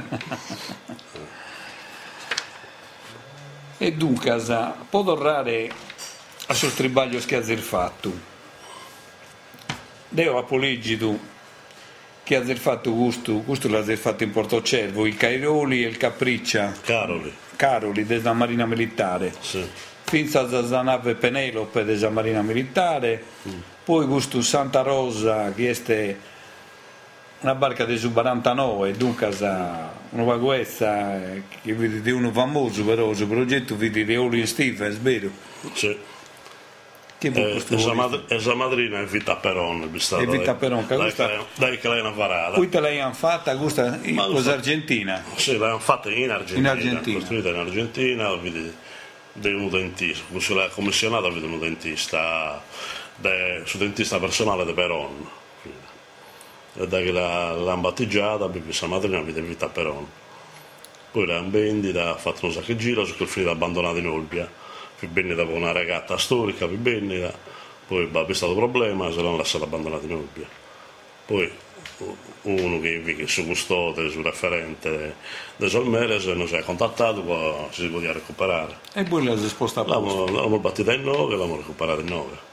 [3.80, 4.38] e dunque,
[4.90, 5.90] può tornare
[6.52, 8.12] a sul tribaglio schiazzer fatto.
[10.10, 11.18] Deo a Poligidu
[12.24, 16.74] che ha fatto gusto, gusto l'ha fatto in Porto Cervo, i Cairoli e il Capriccia.
[16.82, 17.34] Caroli.
[17.56, 19.34] Caroli della Marina Militare.
[19.40, 19.66] Sì.
[20.04, 23.24] Finza dalla nave Penelope della Marina Militare.
[23.48, 23.60] Mm.
[23.86, 26.16] Poi gusto Santa Rosa che è
[27.40, 31.18] una barca del 49, dunque una vaguezza
[31.62, 35.30] che vede uno famoso però il progetto vede di Olin Stephens, vero?
[35.74, 35.98] Sì.
[37.22, 41.14] Che eh, esa, mad- esa madrina è Vita Peron, è Vita Peron, che dai,
[41.54, 42.56] dai che l'hanno varata.
[42.56, 45.24] Poi te l'hanno fatta, questa in cosa Argentina?
[45.36, 46.72] Sì, l'hanno fatta in Argentina.
[46.72, 47.20] In Argentina.
[47.20, 48.74] Costruita in Argentina, vedi,
[49.34, 52.60] di un dentista, la commissionata vede un dentista,
[53.18, 55.30] de, su dentista personale di Peron.
[56.74, 60.08] E da che l'hanno batteggiata, questa madrina vede Vita Peron.
[61.12, 64.61] Poi l'hanno vendita, ha fatto un sacco di giro, sono finita abbandonata in Olbia
[65.02, 67.34] più bene da una ragazza storica, più bene,
[67.88, 70.48] poi è stato un problema, se l'hanno lasciato abbandonato in Ubbia.
[71.26, 71.52] Poi
[72.44, 75.16] uno che, che su custode, su referente
[75.56, 78.78] di Solmeres non si è contattato, poi si poteva recuperare.
[78.94, 79.90] E poi l'ha spostato?
[79.90, 82.50] L'abbiamo battuta in 9 e l'abbiamo recuperata in 9.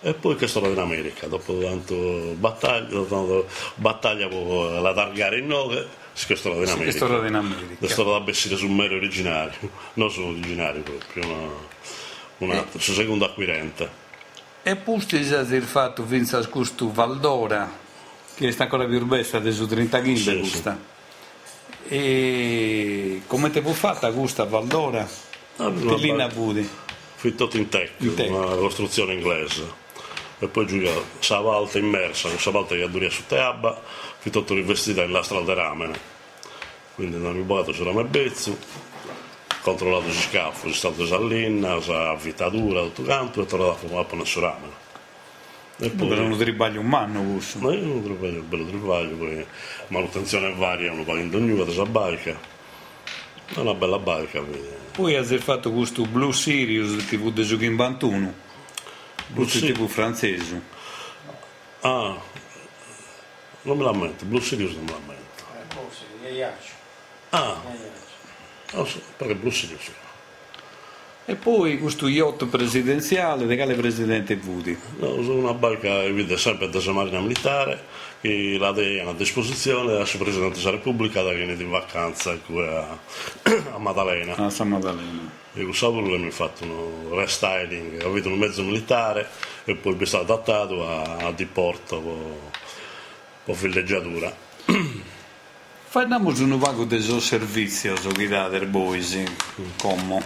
[0.00, 1.94] E poi che sono in America, dopo tanto
[2.34, 3.46] battaglia, dopo tanto
[3.76, 6.82] battaglia la targare in 9 che è stata in America.
[6.82, 7.86] Sì, è stata in America.
[7.86, 11.48] È stata da bessire sul mero originario, non su originario proprio, una,
[12.38, 12.78] una, eh.
[12.78, 14.04] su secondo acquirente.
[14.62, 17.70] E pusti il fatto Vinza Scustu Valdora,
[18.34, 20.44] che sta ancora più bella adesso 30 kg sì.
[20.44, 20.70] Sì.
[21.88, 25.06] E come ti può fatta questa Valdora?
[25.56, 26.68] Ah, Pellina Budi.
[27.14, 29.84] Fitto in tech, una costruzione inglese.
[30.38, 33.80] E poi Giulia, sa volta immersa, sa volta che duria su Teabba,
[34.30, 35.98] tutto rivestita in lastra di ramene.
[36.94, 38.56] Quindi non rubato sulla mebbezzo,
[39.60, 44.18] controllato si scafo, si stato sallinna, sa avvitatura, tutto quanto, e tornato a fumare con
[44.20, 44.84] il suo ramene.
[45.78, 47.58] E poi era un tribaglio un anno questo.
[47.58, 49.46] Ma è un tribaglio, un bello tribaglio, poi
[49.88, 52.38] manutenzione varia, uno paga in ognuno della barca.
[53.54, 54.40] È una bella barca.
[54.40, 54.68] Quindi.
[54.92, 58.34] Poi hai fatto questo Blue Sirius TV di giochi in 21.
[59.34, 60.62] Questo tipo francese.
[61.80, 62.16] Ah,
[63.66, 65.42] non me lamento, Blue Sirius non me lamento.
[65.54, 66.72] Eh, boh, sì, Iaiaccio.
[67.30, 68.76] Ah, Iaiaccio.
[68.76, 69.90] non so, perché Blue Sirius.
[71.28, 74.78] E poi questo yacht presidenziale, quale presidente Vudi?
[74.98, 77.82] No, sono una barca che vede sempre della Marina Militare
[78.20, 82.96] che la hanno a disposizione del Presidente della Repubblica da viene in vacanza qui a,
[83.72, 84.36] a Maddalena.
[84.36, 85.28] A San Maddalena.
[85.52, 89.28] E con Sauro mi ha fatto un restyling, ho avuto un mezzo militare
[89.64, 92.52] e poi è stato adattato a, a diporto
[93.46, 94.34] con villeggiatura.
[95.88, 99.22] Facciamo un vago dei servizi a guidare boys,
[99.78, 100.20] come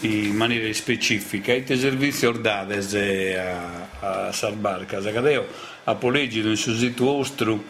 [0.00, 5.46] in maniera specifica, i servizi ordades a, a Sarbarca, Zacadeo,
[5.84, 7.64] a Poleggido, in suo sito ostro,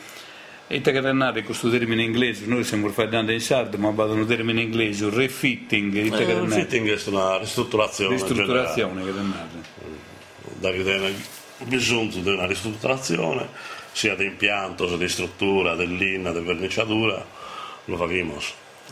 [0.66, 4.60] e te granare questo termine inglese, noi stiamo facendo in sardo, ma vado un termine
[4.60, 8.14] inglese, un refitting, Eh, il granare, fitting è una ristrutturazione.
[8.14, 9.48] ristrutturazione, che generale.
[10.58, 11.14] Da che
[11.66, 17.24] bisogno di una ristrutturazione, sia di impianto, sia di struttura, dell'inna, di verniciatura,
[17.84, 18.38] lo facciamo.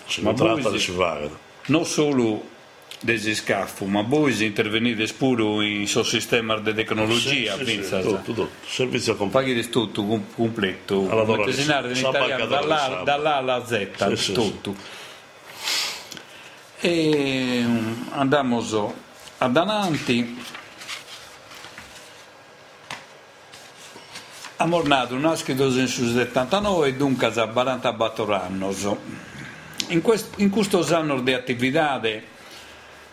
[0.07, 0.35] Si Ma e
[0.79, 1.29] si- si paga.
[1.67, 2.57] non solo
[3.01, 8.21] dei scaffi, ma voi intervenite pure in suo sistema di tecnologia, Sì, sì, sì, tutto,
[8.25, 8.51] tutto.
[8.67, 9.47] Servizio completo.
[9.47, 14.75] paghi tutto com- completo, come tesinare in italiano, dall'A, dall'A alla Z, Sì, sì, tutto.
[16.81, 18.61] E mm, andiamo
[19.39, 20.57] ad avanti.
[24.61, 28.67] Ha mornato un aschido in 79 e dunque a 44 anni.
[29.89, 32.01] In, quest, in questo anno di attività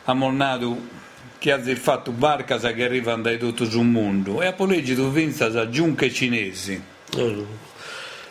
[0.06, 0.76] ha mornato
[1.38, 5.70] che ha fatto barcas che arrivano da tutto il mondo e ha poleggiato vinza a
[5.70, 6.82] giunche cinesi.
[7.16, 7.46] Eh,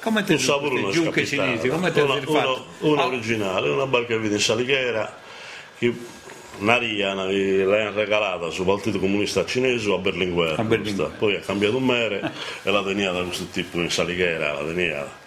[0.00, 1.68] Come Un sapore giunche cinesi?
[1.68, 5.16] Come te una, uno, una Ah, originale, una barca in Salighera
[5.78, 5.94] che
[6.58, 10.58] Naria l'ha regalata sul partito comunista cinese a Berlinguer.
[10.58, 11.10] A Berlinguer.
[11.18, 15.22] Poi ha cambiato un mere e la tenia da questo tipo in Salighera, la tenia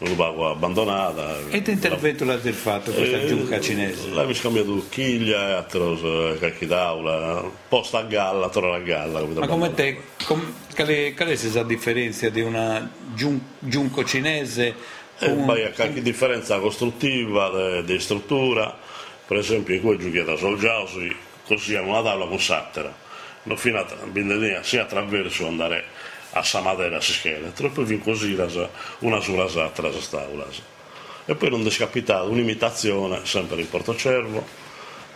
[0.00, 1.36] un luogo abbandonata.
[1.50, 4.08] E che intervento l'ha fatto questa Eh, giunca cinese?
[4.08, 9.20] Lei mi ha scambiato chiglia e altre cacchi d'aula, posta a galla, torna a galla.
[9.22, 10.40] Ma come te, com,
[10.74, 14.74] quale, qual è la differenza di una giun- giunco cinese
[15.18, 18.78] E con poi a qualche differenza costruttiva di struttura,
[19.30, 22.92] per esempio in cui giochi da Solgiausi, così hanno una tavola con sattera,
[23.44, 25.84] non fino a bindedina, sia attraverso andare
[26.32, 28.36] a Samadera si scheda, poi fin così
[28.98, 30.44] una sulla sattera si tavola.
[31.26, 34.44] E poi non è scapitato un'imitazione, sempre in Portocervo,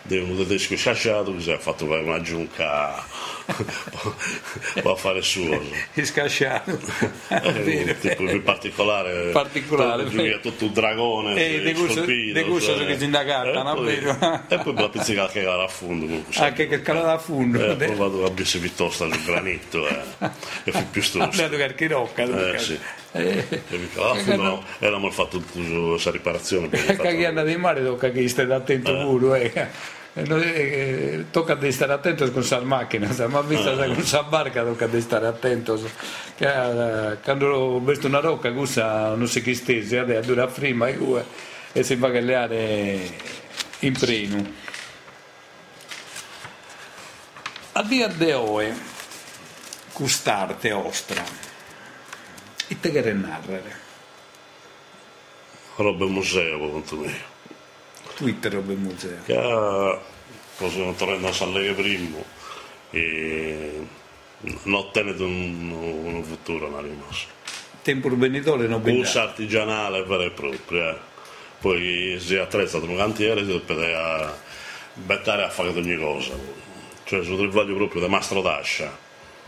[0.07, 3.03] un tedesco sciasciato che si è fatto fare una giunca
[4.81, 5.59] può fare suo.
[5.93, 6.77] è scasciato?
[7.29, 12.05] Eh, tipo in particolare, Particolare, tutto, tutto un dragone Eh, di gusto-
[12.45, 16.67] gusto che si indagata, e no, e poi la pizzica che era a fondo Anche
[16.67, 17.71] che calata a fondo.
[17.71, 20.29] eh, poi vado a bissi vittosta sul granito eh,
[20.65, 22.23] e fu più Ha stusto dato qualche rocca.
[22.53, 22.79] eh, sì.
[23.11, 27.61] Eh, e dico, alla fine no, eravamo fatto questa riparazione per il che andate in
[27.61, 29.53] mare tocca che stai attento pure.
[29.53, 29.67] Eh.
[30.17, 33.85] Eh, no, eh, tocca di stare attento con questa macchina, sa, ma vista Eh.
[33.87, 35.77] con questa barca tocca di stare attento.
[35.77, 35.87] sa.
[36.35, 40.87] Che, eh, quando ho visto una rocca, questa non si chi stese, adesso dura prima
[40.87, 43.11] e, si va a galeare
[43.79, 44.63] in preno.
[47.73, 48.73] A dia de oggi,
[49.91, 51.23] custarte ostra,
[52.67, 53.83] e te che narrare?
[55.75, 57.34] roba museo per conto mio
[58.15, 59.17] Twitter roba in museo.
[59.25, 59.99] che
[60.57, 62.23] cosa tornando a primo
[62.91, 63.85] e
[64.63, 67.25] non ottenere un, un futuro non rimase
[67.81, 69.21] Tempo urbanitore non un bella.
[69.21, 70.97] artigianale vero e proprio eh.
[71.59, 73.51] poi si è attrezzato un cantiere si
[73.93, 74.33] a
[74.95, 76.33] bettare a fare ogni cosa.
[77.03, 78.97] Cioè sul travaglio proprio da mastro d'ascia.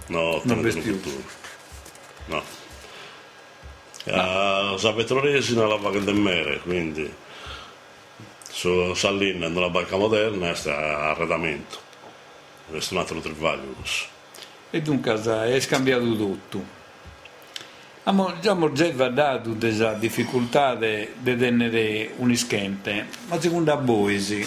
[0.07, 1.23] No, Non un futuro.
[2.25, 2.43] No.
[4.09, 7.11] A sa petroresina la vaga del mare quindi
[8.57, 11.77] su Sallina nella barca moderna sta arredamento
[12.67, 13.75] questo è un altro travaglio
[14.71, 16.75] E dunque è scambiato tutto.
[18.41, 24.45] Già Morgeva ha dato della difficoltà di tenere un ischente, ma secondo voi, sì,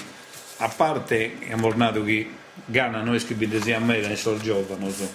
[0.57, 2.29] a parte abbiamo nato che
[2.65, 5.09] Ghana noi scrivete a me, ne sono giovane, so.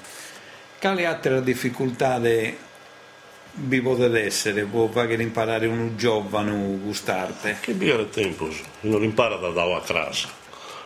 [0.80, 2.58] quale altra difficoltà de-
[3.56, 6.51] vi potete essere, può fare imparare un giovane
[6.82, 7.58] gustarte?
[7.62, 8.47] Che il tempo,
[8.82, 10.28] non impara da dare a casa.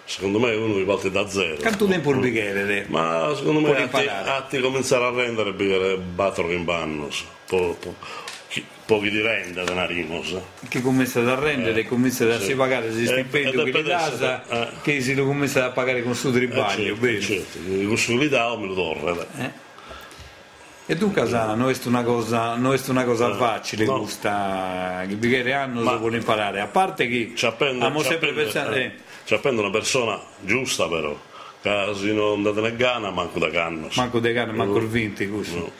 [0.06, 1.58] Secondo me uno vi parte da zero.
[1.58, 2.86] Quanto tempo il bicchiere?
[2.90, 4.30] Ma secondo me a te, imparare.
[4.32, 7.10] a te cominciare a rendere bere battere in banno.
[7.46, 7.94] Po- po-
[8.48, 10.42] chi- pochi di renda denarimosa.
[10.68, 12.46] che comincia a rendere, Eh, comincia a sì.
[12.46, 14.68] si pagare il Eh, stipendio ed è che essere- eh.
[14.82, 17.22] che si lo comincia a pagare con suo Eh, tribaglio, certo, bene.
[17.22, 19.28] certo, questo li dà o me lo torre.
[19.38, 19.52] Eh.
[20.92, 24.00] E tu casa non è una cosa, non è una cosa Eh, facile no.
[24.00, 28.82] questa bighere hanno Ma- vuole imparare, a parte che Ci appende, abbiamo sempre pensato eh,
[28.82, 28.92] eh,
[29.24, 31.16] ci appende una persona giusta però,
[31.62, 31.70] che
[32.12, 33.88] non andate nel Ghana manco da canno.
[33.94, 35.58] manco de carne, manco il vinti così.
[35.60, 35.72] No.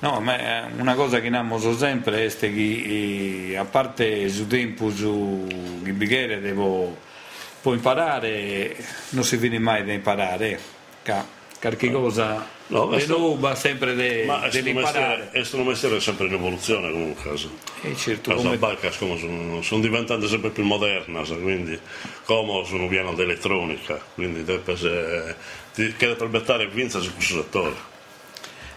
[0.00, 4.48] No, ma eh, una cosa che abbiamo so sempre è che eh, a parte su
[4.48, 5.46] tempo su
[5.84, 6.96] che bighere devo
[7.62, 8.74] può imparare,
[9.10, 10.58] non si viene mai da imparare,
[11.04, 11.24] ca,
[11.60, 15.08] qualche cosa No, questo- nuova sempre de- Ma dell'imparare.
[15.16, 17.32] mestiere, questo mestiere è sempre in evoluzione comunque.
[17.82, 21.78] E certo, Casa come, barca come sono, sono diventando sempre più moderna, sa, quindi
[22.24, 25.34] come sono pieno di elettronica, quindi deve se,
[25.74, 27.74] ti chiede per bettare vinza su questo settore.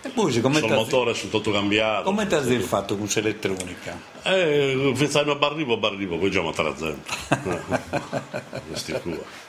[0.02, 2.04] e poi se Il commenta motore sono tutto cambiato.
[2.04, 3.98] come ti il fatto con l'elettronica?
[4.24, 7.14] Eh, finza che barrivo, barrivo, poi già matare la gente.
[7.30, 9.46] Eh, Questi qua.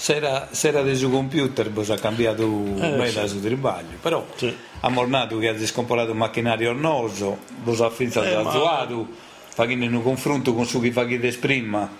[0.00, 0.46] Se era,
[0.94, 3.26] suo computer, si è cambiato bene sì.
[3.28, 4.56] su tribaglio, però Sì.
[4.80, 9.08] ha mornato che ha scomporato un macchinario ornoso, si è finito Eh, da ma- zuato,
[9.48, 11.90] facendo un confronto con su chi fa chi prima.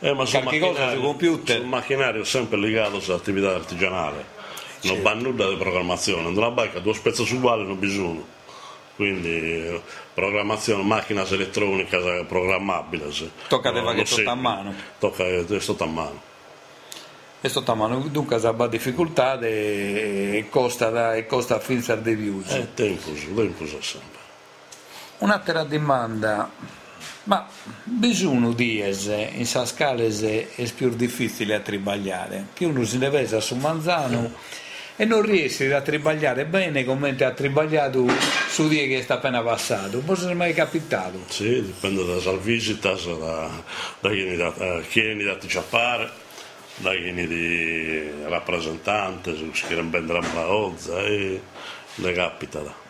[0.00, 1.56] Eh, ma sul Qualche cosa macchinario- sul computer.
[1.58, 4.32] sul macchinario è sempre legato all'attività artigianale
[4.82, 8.20] non va nulla di programmazione in una barca due spezzi uguali non bisogna
[8.96, 9.80] quindi eh,
[10.14, 13.10] programmazione macchina elettronica eh, programmabile
[13.48, 14.74] Tocca no, fare non tutto a mano.
[14.98, 16.32] tocca è tutto a mano.
[17.40, 22.42] E sto tamano, dunque si ha difficoltà e e costa, e costa finire di più.
[22.42, 24.20] è tempo tempo sempre.
[25.18, 26.50] Un'altra domanda,
[27.24, 27.46] ma
[27.82, 33.20] bisogno di esse, in sa scala è più difficile a tribagliare, che uno si deve
[33.20, 34.32] essere su manzano
[34.96, 38.06] e non riesce a tribagliare bene come ha tribagliato
[38.48, 41.24] su die che sta appena passato, non è mai capitato.
[41.28, 43.50] sì dipende da salvisitas da,
[44.00, 46.22] da chi eh, chi da ti ciappare
[46.76, 51.40] da chi di rappresentante se si quieren vendere la ozza e
[51.96, 52.83] ne capita da.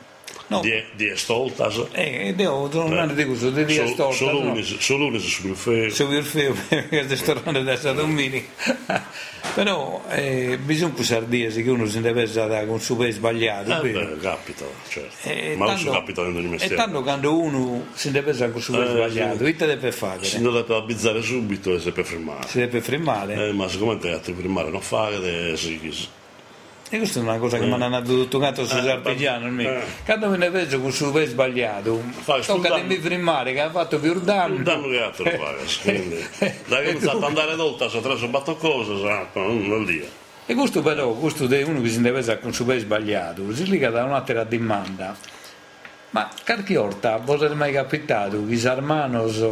[0.46, 0.60] No.
[0.60, 4.50] di, di stoltas Eh, E devo tornare di questo, di dia storta, solo no?
[4.50, 8.46] unis solo unis sul feo su il film perché sto tornando da Sadomini
[9.54, 13.90] però eh, bisogna usare dire che uno si deve essere con suo peso sbagliato eh,
[13.90, 17.38] beh, capita certo E ma non tanto- si capita in ogni e mestiere tanto quando
[17.38, 19.54] uno si deve essere con suo peso Eh, sbagliato sì.
[19.54, 20.24] che deve fare?
[20.24, 24.10] si deve abbizzare subito e si può fermare si deve fermare eh, ma siccome te
[24.10, 25.78] a fermare non fare si
[26.90, 29.82] e questa è una cosa che mi hanno tutto canto su Eh, artigiano eh.
[30.04, 32.86] quando me ne vedo con suo peso sbagliato Fai tocca danno.
[32.86, 37.16] di fermare che ha fatto più danno un danno che altro fare da che iniziato
[37.16, 40.06] ad andare dolta se tre batto cose sa, non, non lì
[40.46, 43.66] E questo però, questo di uno che si deve essere con suo peso sbagliato, si
[43.66, 45.16] lega da un'altra domanda.
[46.10, 49.42] Ma qualche volta, voi è mai capitato che i armanos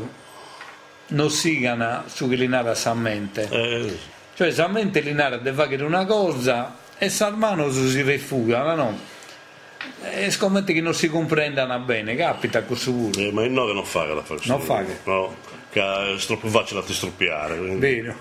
[1.08, 3.48] non sigano su che linara sa mente?
[3.50, 3.98] eh,
[4.34, 8.98] Cioè, sa mente linara deve fare una cosa e Sarmanos si rifugia, no?
[10.04, 13.26] E scommetto che non si comprendano bene, capita questo pure.
[13.26, 14.98] eh, ma il no che non fa che la fa Non fa che?
[15.04, 15.36] no
[15.70, 18.14] che è troppo facile a ti struppiare Vero?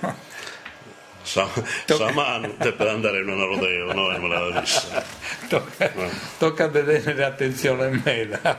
[1.22, 1.46] sa,
[1.86, 4.08] Tocca- sa mano deve andare in una rodeo no?
[4.18, 5.04] Me l'ha vista
[5.50, 5.92] tocca,
[6.40, 8.58] tocca vedere attenzione a me da-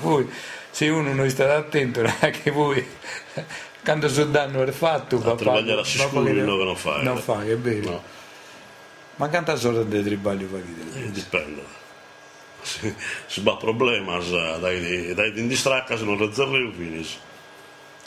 [0.00, 0.30] poi
[0.70, 2.86] se uno non sta attento anche voi
[3.84, 7.42] quando sul danno è fatto a a sicuro il no che non fa non fa
[7.42, 8.02] che è vero no,
[9.16, 11.80] ma quanta sorte di tribaglio fa chi eh, dipende.
[12.62, 12.94] Si,
[13.26, 17.18] si va problema dai dai di distracca se non rezzerri finisce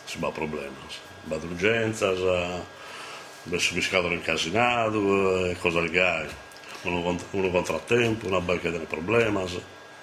[0.05, 0.77] si va problema
[1.25, 2.13] va d'urgenza
[3.43, 6.27] mi scatolo incasinato e cosa che hai
[6.83, 9.43] uno, uno contrattempo una barca del problema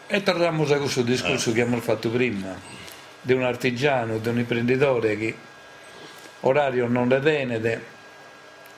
[0.06, 1.52] e torniamo a questo discorso Eh.
[1.54, 2.54] che abbiamo fatto prima
[3.22, 5.34] di un artigiano di un imprenditore che
[6.40, 7.84] orario non le tenete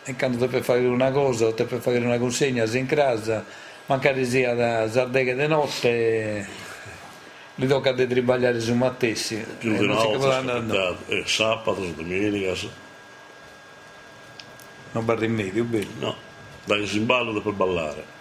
[0.04, 3.44] e quando deve fare una cosa o deve fare una consegna si incrasa
[3.86, 6.46] magari sia da Zardeghe di notte
[7.56, 9.44] gli tocca di tribagliare su Mattessi.
[9.58, 12.82] Più e di una volta capisce è andando capitato e sabato domenica
[14.92, 15.88] non va rimedio bene.
[15.98, 16.32] No
[16.64, 18.12] dai si ballo per ballare.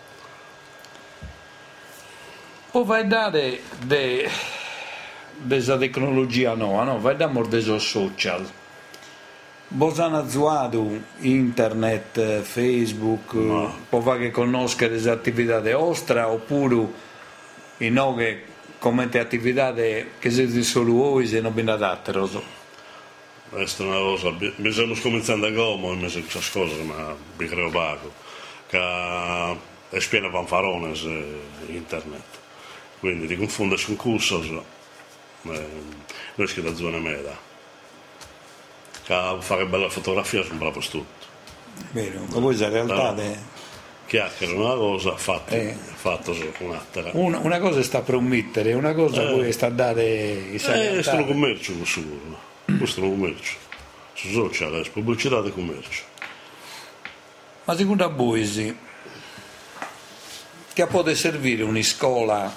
[2.72, 4.30] Poi vai a dare de,
[5.38, 7.00] desa tecnologia nuova no?
[7.00, 8.50] vai a dare dei social
[9.76, 13.76] Bosana Zuadu, internet, eh, Facebook, No.
[13.90, 16.88] può fare che conoscere le attività di ostra oppure
[17.78, 18.44] i no che
[18.78, 22.30] come attività che siete solo voi se non binate altro.
[23.50, 27.70] questa è una cosa bi- bisogna cominciare da come invece queste cose ma vi creo
[27.72, 28.12] poco
[28.68, 28.78] che
[29.90, 31.24] è piena fanfarone se
[31.68, 32.24] internet
[33.00, 35.68] quindi ti confonde con cursos, eh,
[36.36, 37.36] noi che da zona meda,
[39.04, 41.22] che fare bella fotografia sono bravo tutto.
[41.92, 43.12] Vero, ma poi in realtà...
[43.12, 43.52] De-
[44.06, 45.76] Chiacchierano una cosa, fatto, Eh.
[45.76, 47.10] fatto un'altra.
[47.14, 50.90] una, una cosa sta a promettere, una cosa poi sta a dare i Eh, salari.
[50.94, 52.40] questo è un commercio, questo sicuro.
[52.78, 53.56] Questo è un commercio.
[54.14, 56.04] Su social, è pubblicità di commercio.
[57.64, 58.76] Ma secondo voi sì,
[60.74, 62.54] che può servire una scuola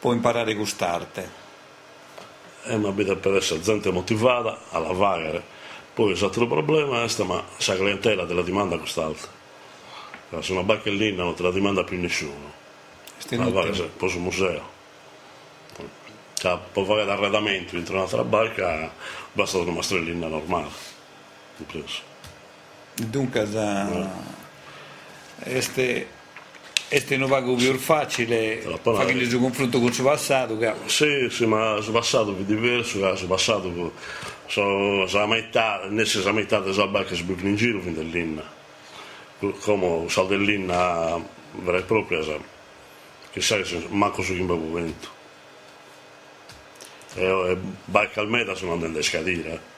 [0.00, 1.30] può imparare a gustarte?
[2.62, 5.42] È una vita per essere gente motivata a lavorare.
[5.94, 9.28] Poi l'esatto problema è sta, ma la clientela della domanda costa alta.
[10.40, 12.52] Se una baccellina non te la dimanda più nessuno.
[13.30, 14.78] Va, poi sul museo.
[16.34, 18.90] Cioè, può fare l'arredamento dentro un'altra barca,
[19.32, 20.68] basta una mastrellina normale.
[22.94, 24.10] Dunque, da...
[25.40, 26.08] este,
[26.92, 31.28] este non va più facile parola- fare il confronto con il suo passato, che Sì,
[31.30, 33.92] sì, ma sul passato è diverso, sul passato
[34.46, 38.42] sono la metà, nel senso la metà delle barche si bucano in giro fin dell'inna.
[39.60, 41.16] Come sal dell'inna
[41.52, 42.18] vera e propria,
[43.30, 45.08] che sai, manco su chi mi vento.
[47.14, 49.68] E, e barca al meta sono andando a scadire.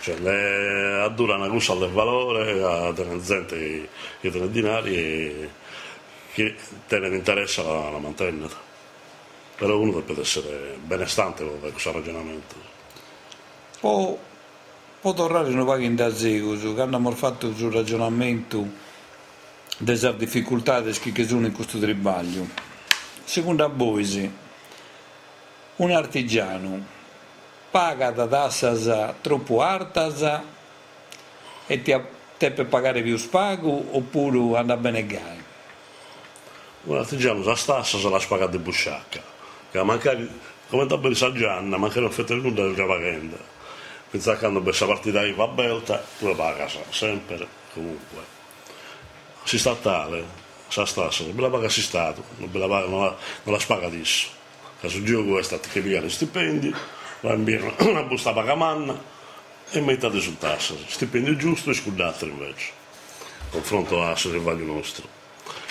[0.00, 3.88] Cioè, le, a dura una cosa del valore, a gente
[4.20, 5.48] che tiene dinari e
[6.34, 6.54] che
[6.86, 8.72] tiene interesse la, la mantenere
[9.56, 12.54] però uno deve essere benestante con questo ragionamento.
[13.78, 14.18] può,
[15.00, 18.66] può tornare una vaga in da zego, che hanno fatto sul ragionamento
[19.78, 22.46] delle difficoltà che sono in questo tribaglio.
[23.24, 24.30] Secondo voi, sì,
[25.76, 26.92] un artigiano
[27.70, 30.40] paga da tassas troppo altas
[31.66, 31.96] e ti
[32.36, 35.43] te per pagare più spago oppure anda bene gai?
[36.84, 39.22] Un artigiano sa stassa se la spaga di busciacca,
[39.70, 40.28] che magari,
[40.68, 43.38] come da bella Gianna, non fate nulla del pagando.
[44.10, 48.32] Pensate che hanno questa partita va belta, tu la paga sa, sempre, comunque.
[49.44, 50.24] Si sta tale,
[50.68, 53.86] sa stassa, non la paga si stato, non la, paga, non la, non la spaga
[53.86, 54.28] adesso.
[54.78, 56.72] Che sul gioco è stato che pigliare stipendi,
[57.20, 59.02] va in una busta pagamanna
[59.70, 60.76] e metà sul tasso.
[60.86, 62.72] Stipendio giusto e scudate invece,
[63.50, 65.08] confronto a sul rivaglio nostro.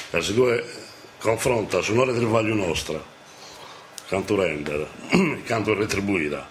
[0.09, 0.82] E se due
[1.23, 3.01] confronta su un'ora di rivaglio nostra,
[4.09, 4.87] canto rendere,
[5.47, 6.49] canto retribuita,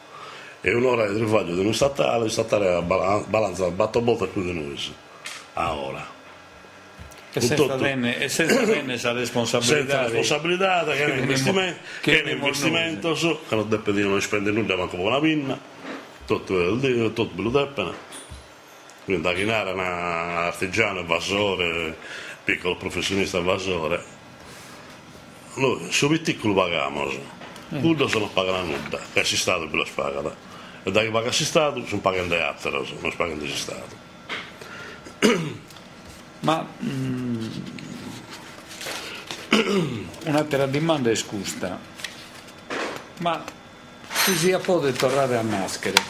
[0.62, 4.42] e un'ora di rivaglio di un statale, il statale bala- balanza batto a volta più
[4.42, 4.80] di noi,
[5.54, 6.06] a ora.
[7.34, 9.76] E senza e tenne sa responsabilità.
[9.76, 13.12] Senza di- responsabilità, che è un che investimento, che è un investimento,
[13.46, 15.60] che non deve dire non spende nulla manco con una pinna,
[16.24, 17.92] tutto il dio, tutto bello deppene.
[19.04, 21.94] Quindi da chinare un artigiano, evasore,
[22.42, 24.20] piccolo professionista evasore,
[25.54, 27.10] noi su piccolo paghiamo,
[27.68, 30.34] nulla se non pagano nulla, che si stato più la spagata.
[30.84, 33.96] E da che paga si stato, sono pagando altre, non pagando si stato.
[36.40, 37.46] Ma mm,
[40.24, 41.78] un'altra domanda è scusa.
[43.18, 43.44] Ma
[44.10, 46.02] si può tornare a maschere?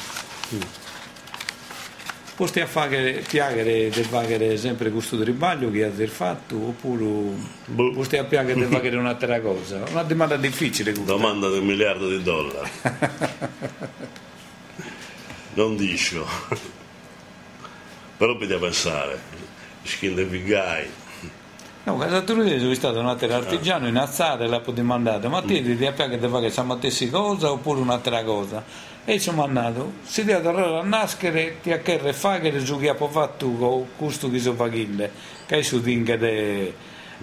[2.43, 7.37] Posti a fare piagare del fare sempre questo tribaglio che ha fatto oppure
[7.67, 7.93] Boh.
[7.93, 9.85] posti a piagare del fare un'altra cosa?
[9.89, 11.13] Una domanda difficile questa.
[11.13, 12.69] Domanda di un miliardo di dollari.
[15.55, 16.27] non dico.
[18.17, 19.21] Però bisogna pensare.
[19.85, 21.02] Skin the big guy.
[21.85, 25.43] No, casa tu sono stato un altro artigiano in alzata e l'ha poi mandato, ma
[25.43, 28.63] ti a piacere di fare questa stessa cosa oppure un'altra cosa?
[29.05, 32.87] E ci ho mandato, si deve tornare a nascere, ti ha che fare su chi
[32.87, 35.11] ha fatto con questo che so fagille,
[35.45, 36.73] che è su dinga de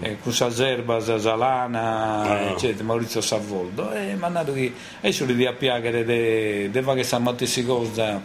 [0.01, 2.39] eh, con sa zerba, sa salana, Ah.
[2.51, 6.95] eccetera, Maurizio Savoldo, e mi ha mandato che e su di a piacere di fare
[6.97, 8.21] questa stessa cosa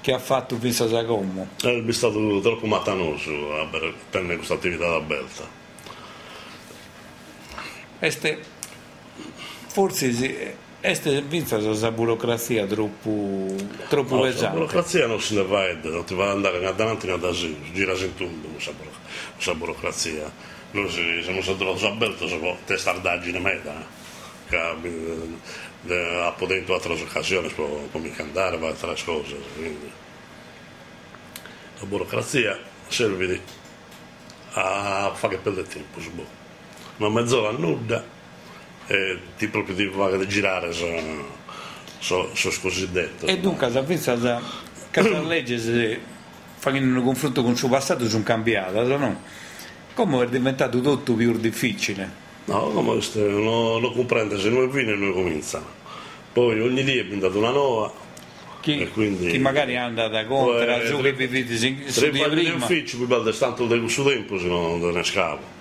[0.00, 1.48] che ha fatto pensa a come.
[1.60, 5.62] È stato troppo matanoso a per tenere questa attività da belta.
[8.04, 8.38] Este,
[9.68, 10.36] forse sì,
[10.82, 13.46] este vinta questa burocrazia troppo,
[13.88, 14.56] troppo No, la pesante.
[14.58, 17.56] burocrazia non se ne va, non ti va ad andare né davanti né da giù,
[17.72, 20.30] gira in tutto questa burocrazia.
[20.72, 23.86] Noi se siamo stati a belta, siamo testardaggine meta,
[24.50, 24.56] che
[25.86, 29.36] eh, ha potuto altre occasioni per come cantare, per altre cose.
[29.56, 29.90] Quindi.
[31.78, 33.40] La burocrazia serve
[34.52, 36.42] a fare perdere tempo, boh.
[36.98, 38.04] Una mezz'ora nuda
[38.86, 40.84] e ti proprio ti va a girare su,
[41.98, 43.26] su, su cosiddetto.
[43.26, 44.14] E dunque, la pensa
[45.10, 45.98] le leggi, se
[46.58, 49.20] facendo un confronto con il suo passato, sono cambiate, no?
[49.94, 52.22] Come è diventato tutto più difficile?
[52.46, 55.66] No, come questo non, non comprende se noi vino e noi cominciano.
[56.32, 57.92] Poi ogni dia è diventata una nuova.
[58.60, 61.56] Chi, E quindi- chi magari anda da contra, Poi, su che vivete
[61.90, 62.56] su di di prima.
[62.56, 65.52] ufficio, poi bello tanto del suo tempo, se no non ne scavo.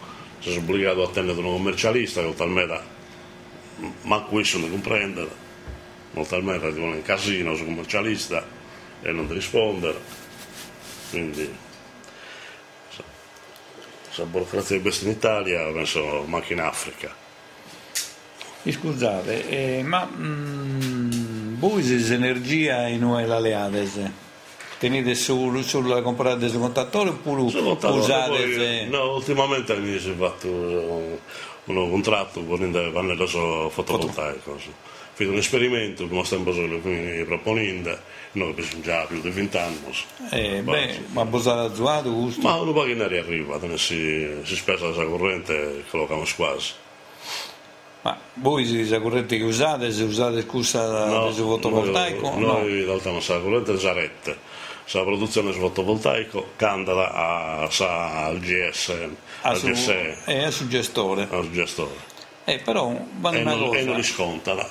[0.43, 2.81] Se sono obbligato a attendere un commercialista che talmente
[4.01, 5.41] manco questo non comprendere.
[6.27, 8.45] Talmente ti vuole in casino su commercialista
[9.01, 9.97] e non ti rispondere.
[11.11, 11.55] Quindi
[14.15, 17.15] la burocrazia è questa in Italia, penso manca in Africa.
[18.63, 24.11] E Scusate, eh, ma mm, voi se energia e noi la leades?
[24.83, 29.97] Tenete solo, solo la comprate su contattore oppure Sono contato, usate poi, no, ultimamente mi
[29.97, 31.17] si è fatto un,
[31.63, 34.51] un contratto con il pannello so- fotovoltaico.
[34.51, 37.97] Ho fatto un esperimento, come stiamo mi proponendo,
[38.33, 39.79] noi sono già più di 20 anni.
[40.31, 42.41] eh, Ma, beh, ma posate azzuato gusto?
[42.41, 46.73] Ma un po' che ne arriva, si, si spesa la corrente e collochiamo quasi.
[48.01, 52.31] Ma voi la corrente che usate, se usate scusa del fotovoltaico?
[52.31, 52.51] Noi, no.
[52.51, 53.93] noi in realtà non sa corrente sa
[54.83, 54.89] rette.
[54.89, 58.89] Sa la produzione fotovoltaico, candela a, sa al GS,
[59.41, 61.27] Ah, al su, GSE, è sul gestore.
[61.29, 62.11] al gestore.
[62.45, 64.53] Eh, però vado E una non, e non cosa, li sconta.
[64.53, 64.65] dai.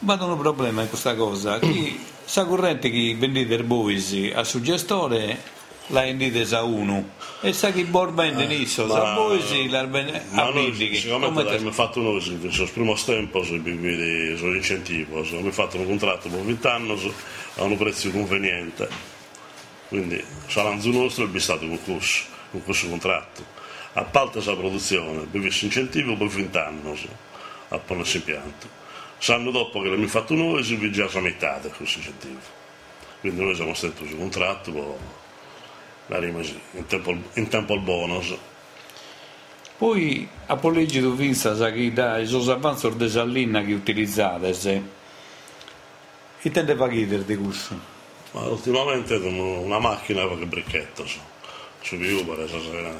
[0.00, 1.58] vado un problema in questa cosa.
[1.58, 5.58] Chi, sa corrente che vendete il boisi a sul gestore
[5.90, 7.08] la vendite a uno
[7.40, 10.94] e sa che borba in denisso, sa ma- boisi la vendichi.
[10.94, 17.12] sicuramente abbiamo fatto noi, sul primo tempo, sull'incentivo, abbiamo fatto un contratto per 20 anni
[17.56, 18.88] a un prezzo conveniente.
[19.88, 23.44] Quindi saranno su nostro il stato concorso, concorso contratto.
[23.94, 27.08] A parte la produzione, poi questo incentivo per 20 anni su,
[27.68, 28.68] a ponersi impianto.
[29.18, 32.38] Sanno dopo che l'abbiamo fatto noi, si vede già la metà di questo incentivo.
[33.20, 34.94] Quindi noi siamo stati su contratto, poi
[36.06, 38.34] la rimasi in tempo, in tempo al bonus.
[39.76, 44.52] Poi a polleggi tu vinsa sa che da i suoi avanzi di sallina che utilizzate
[44.52, 44.82] se
[46.42, 47.78] e tende paghi di questo.
[48.32, 51.18] Ma ultimamente una macchina per il bricchetto, so.
[51.82, 52.46] su Viubare,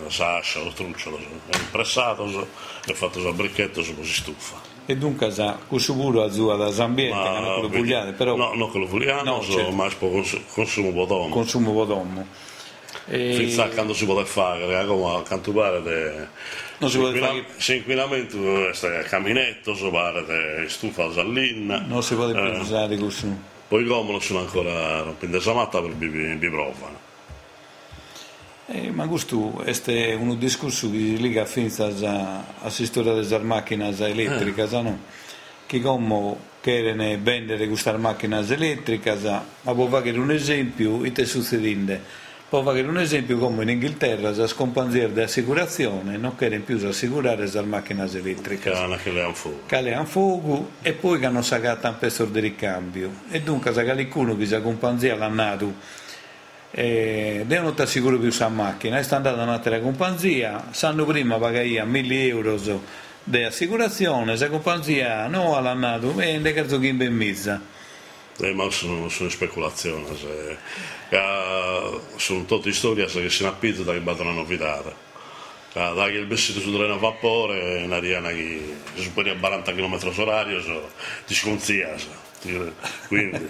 [0.08, 1.26] sa ascia, lo trucciolo, so.
[1.50, 2.46] è impressato so.
[2.86, 4.56] e fatto sul bricchetto su si stufa.
[4.86, 8.54] E dunque sa questo pure a zua da Zambiente che non quello pugliate, però No,
[8.54, 9.70] non che lo vogliamo, No, so, certo.
[9.70, 11.28] ma per consumo potomo.
[11.28, 12.26] consumo potommo.
[13.10, 13.34] E...
[13.34, 16.26] Finza quando si può fare, come a quanto pare de...
[16.78, 21.12] Non si può inquina- fare- se inquinamento è sta- caminetto, so pare de stufa la
[21.12, 21.84] sallina.
[21.86, 23.26] non si può più Eh, usare questo.
[23.68, 26.98] Poi come non sono ancora rompendo esa matta per bi- bi provano.
[28.66, 33.88] Eh, ma questo è un discorso che si lega finza a, a storia delle macchine
[33.98, 34.82] elettriche, Eh.
[34.82, 34.98] no?
[35.66, 39.16] che come cherano vendere queste macchine elettriche,
[39.62, 41.98] ma può fare un esempio, e te succedendo,
[42.50, 47.48] può fare un esempio come in Inghilterra, la scompanziera di assicurazione non cherano più assicurare
[47.48, 48.72] le macchine elettriche.
[48.72, 49.60] Cana che le hanno fuoco.
[49.66, 53.12] che le hanno fuoco e poi che hanno sagato un pezzo di ricambio.
[53.30, 55.74] E dunque se qualcuno che si accompagna l'ha nato.
[56.72, 61.36] Eh, devono stare sicuri più sulla macchina e sta andando a un'altra compagnia sanno prima
[61.36, 62.60] pagare 1000 euro
[63.24, 66.18] di assicurazione se la compagnia no l'ha nato.
[66.18, 67.69] E ne cazzo che in ben mezza
[68.52, 70.56] ma sono, sono speculazioni, se,
[71.10, 74.82] eh, sono tutte storie che si appizzano che battono una novità.
[74.82, 74.94] Eh,
[75.72, 79.72] da che il vestito su treno a vapore, una riana che si superi a 40
[79.72, 80.90] km orario, so,
[81.26, 81.96] ti sconzia.
[81.96, 82.29] so.
[82.40, 82.72] Ti-
[83.08, 83.46] Quindi,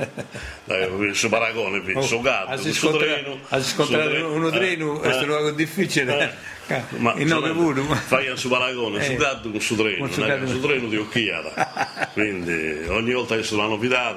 [0.64, 3.38] dai, su paragone, Oh, su gatto, a su scontrare, treno.
[3.49, 6.36] a su scontrare treno, uno eh, treno è eh, un luogo difficile
[6.66, 6.82] eh.
[6.99, 9.16] Ma in nove pure ma- fai su paragone, su Eh.
[9.16, 12.11] gatto con su treno, Con su è su treno di occhiata.
[12.12, 14.12] Quindi ogni volta che una novità,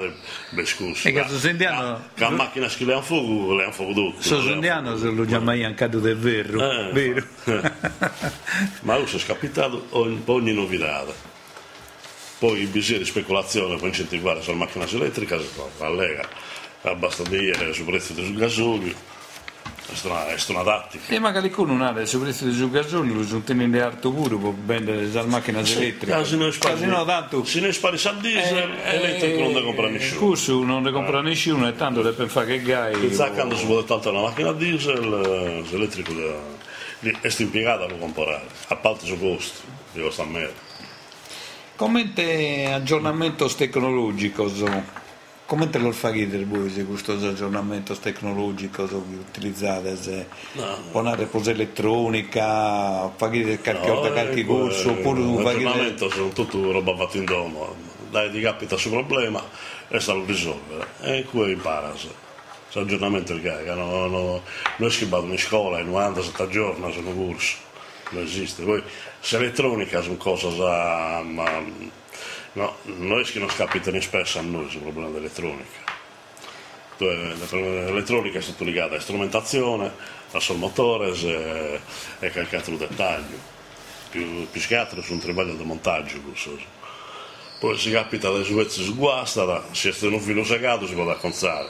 [0.50, 1.08] beh scusa.
[1.08, 4.22] E che su Sendiano- Che la macchina che le hanno fuoco, le hanno fuoco tutto.
[4.22, 6.92] so sondiano se lo chiama io anche del vero Eh.
[6.92, 7.26] vero
[8.82, 11.32] Ma io sono scapitato ogni, ogni novità.
[12.44, 15.38] Poi il bisogno di speculazione per incentivare sulla macchina elettrica,
[15.78, 16.28] la Lega,
[16.94, 21.14] basta dire sul prezzo del gasolio, è una tattica.
[21.14, 24.52] E magari con un area su prezzo di gasolio lo sono tenendo alto pure per
[24.62, 26.12] vendere le macchine elettriche.
[26.12, 27.44] Ah, se noi spari, tanto.
[27.46, 30.26] se noi spari sul diesel, eh, elettrico non ne compra nessuno.
[30.26, 33.08] Questo non ne compra nessuno e tanto deve fare che gai.
[33.08, 36.12] Chissà quando si vuole tolta una macchina diesel, eh, l'elettrico
[37.00, 39.60] è impiegato a lo comprare, a parte su costo,
[39.94, 40.63] di costa merda.
[41.76, 42.12] Come
[42.72, 44.48] aggiornamento tecnologico,
[45.44, 49.96] come te lo fai voi se questo aggiornamento tecnologico che utilizzate?
[49.96, 50.78] Se No.
[50.92, 57.16] buonare pose elettronica, fare qualche volta qualche corso, oppure un aggiornamento sono tutto roba fatta
[57.16, 57.74] in domo,
[58.08, 59.42] dai ti capita sul problema
[59.88, 61.90] e sta lo risolvere e qui impara.
[61.90, 64.42] Questo aggiornamento è il che no, no,
[64.76, 67.63] noi schibato in scuola in 97 giorni sono corso
[68.10, 68.62] non esiste.
[68.62, 68.82] Poi
[69.20, 71.62] se elettronica sono cose già, ma
[72.52, 75.92] no, non è che non capitano spesso a noi sul problema dell'elettronica.
[76.98, 79.92] L'elettronica è stata legata a strumentazione,
[80.30, 81.80] a sul motore e,
[82.20, 83.52] e qualche altro dettaglio.
[84.10, 86.20] Più, più che altro su un travaglio di montaggio.
[87.58, 91.68] Poi si capita le suezze sguasta, se è un filo segato si può acconzare.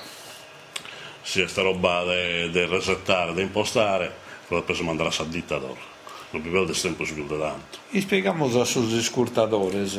[1.22, 4.14] Se è sta roba da resettare, da impostare,
[4.47, 5.68] poi si manda la dittador.
[5.68, 5.93] Non
[6.41, 7.78] del tempo si più tanto.
[7.91, 9.99] E spieghiamo sugli scurtadores.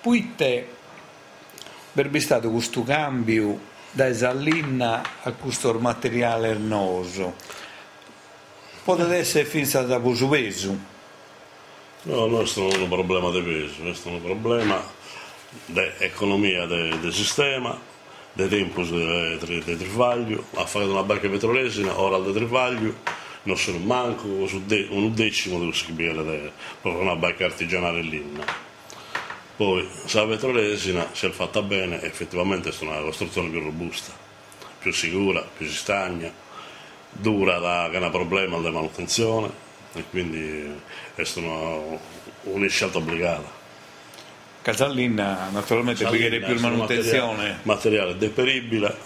[0.00, 0.66] Poi te,
[1.92, 3.58] per stato questo cambio
[3.90, 7.34] da esallinna a questo materiale ernoso,
[8.84, 10.78] potrebbe essere finita da questo peso?
[12.02, 14.80] No, questo non è un problema di peso, questo è un problema
[15.66, 17.78] di economia del sistema,
[18.32, 22.94] dei tempi di trivaglio, ha fatto una barca petrolesina, ora del trivaglio,
[23.42, 28.24] non sono manco un decimo dello schibiere, proprio una barca artigianale lì.
[29.56, 34.12] Poi, se la petrolesina si è fatta bene, effettivamente è una costruzione più robusta,
[34.78, 36.32] più sicura, più si stagna,
[37.10, 39.50] dura da che è un problema di manutenzione
[39.94, 40.72] e quindi
[41.14, 41.98] è una,
[42.44, 43.56] una scelta obbligata.
[44.62, 47.26] Casallina naturalmente pagherà più manutenzione.
[47.26, 48.96] Materiale, materiale deperibile,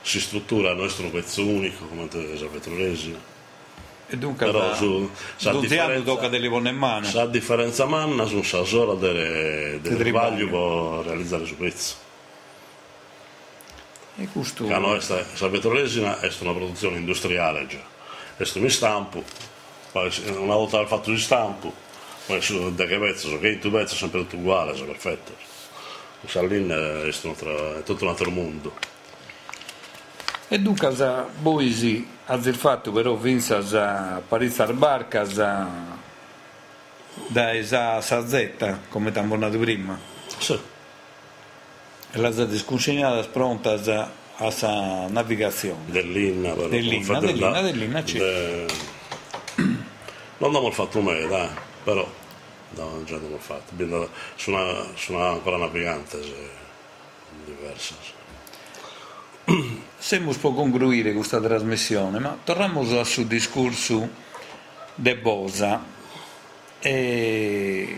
[0.00, 3.18] si struttura il nostro pezzo unico come la petrolesina.
[4.12, 7.06] E dunque Però su, sa differenza, tocca delle buone mani.
[7.06, 11.94] Sa differenza manna su sa sola del de tribaglio può realizzare suo pezzo.
[14.16, 14.66] E questo...
[14.66, 17.78] La nostra petrolesina è una produzione industriale già.
[18.34, 19.22] Questo mi stampo,
[19.92, 21.72] una volta fatto di stampo,
[22.26, 25.36] poi su, da che pezzo, so che tuo pezzo è sempre tutto uguale, è perfetto.
[26.26, 28.98] Sallin è, è tutto un altro mondo.
[30.52, 30.92] E dunque,
[31.42, 35.24] voi sì, il fatto però vinsa a Parizar Barca
[37.28, 39.96] da esa Sazetta, come ti abbiamo prima.
[40.38, 40.58] Sì.
[42.10, 45.84] E la discussione pronta a questa navigazione.
[45.86, 46.66] Dell'Inna, però.
[46.66, 48.18] Dell'Inna, dell'Inna, dell'Inna, c'è.
[48.18, 48.66] De
[50.38, 51.48] non abbiamo fatto mai, dai,
[51.84, 52.04] però
[52.70, 53.72] no, già non l'ho fatto.
[54.34, 56.18] Sono, sono ancora navigante,
[57.44, 57.94] diversa.
[60.00, 64.08] Sembra può concludere questa trasmissione, ma torniamo suo discorso
[64.94, 65.84] de Bosa.
[66.80, 67.96] E...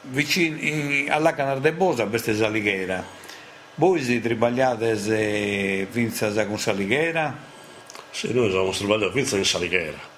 [0.00, 3.04] Vicino alla Canar de Bosa, questa è Salighera.
[3.74, 7.36] Voi si tribagliate vinza con Salighera?
[8.10, 10.16] Sì, noi siamo tribagliati vinza in Salighera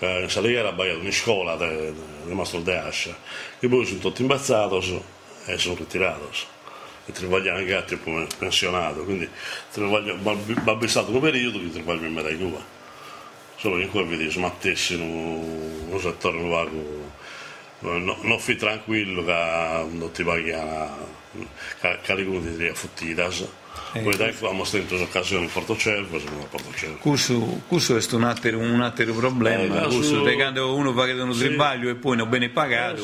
[0.00, 3.16] in Saliera abbiamo una scuola di Mastro de Ascia,
[3.58, 5.02] che poi sono tutti imbazzati
[5.46, 6.52] e sono ritirati.
[7.06, 7.98] E travagliano anche altri
[8.38, 9.28] pensionato, quindi
[10.62, 12.30] babbi stato un periodo che travaglio in metà
[13.56, 17.12] Solo che cui vedi smattessi in un settore nuovo,
[17.80, 21.08] non, fi tranquillo che non ti paghiano,
[21.80, 22.24] che, che li
[22.94, 23.14] ti
[23.94, 23.98] affuttiti.
[23.98, 26.96] Eh, Poi dai, abbiamo stento occasioni Portocervo, siamo a Portocervo.
[26.98, 30.34] Questo, questo è un altro, un altro problema, eh, questo, su...
[30.34, 31.46] quando uno paga un sì.
[31.46, 33.02] tribaglio e poi non viene pagato.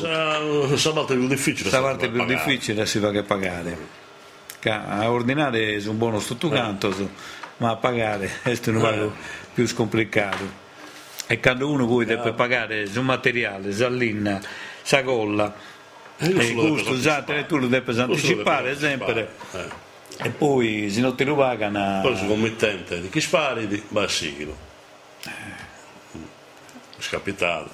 [0.67, 1.69] Questa eh, volta è più difficile.
[1.69, 2.43] Questa volta è più pagare.
[2.45, 3.99] difficile si va a pagare.
[4.63, 7.07] A ordinare è un buono sottocanto, eh.
[7.57, 9.09] ma a pagare è un eh.
[9.53, 10.59] più complicato.
[11.27, 14.41] E quando uno poi deve pagare su materiale, sallina,
[14.81, 15.55] sagolla,
[16.17, 19.29] e il gusto, esatto, tu lo devi anticipare sempre.
[20.17, 24.55] Eh e poi se non ti rubano poi sono committente di chi spari di Bassiglo
[25.23, 27.69] è scapitato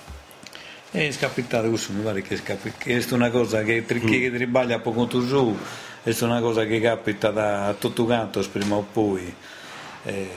[0.91, 2.89] è scapitato questo mi pare che è, scapitato.
[2.89, 4.35] è una cosa che, che mm.
[4.35, 5.57] tribaglia poco tu su
[6.03, 9.33] è una cosa che capita da tutto canto prima o poi
[10.03, 10.29] eh,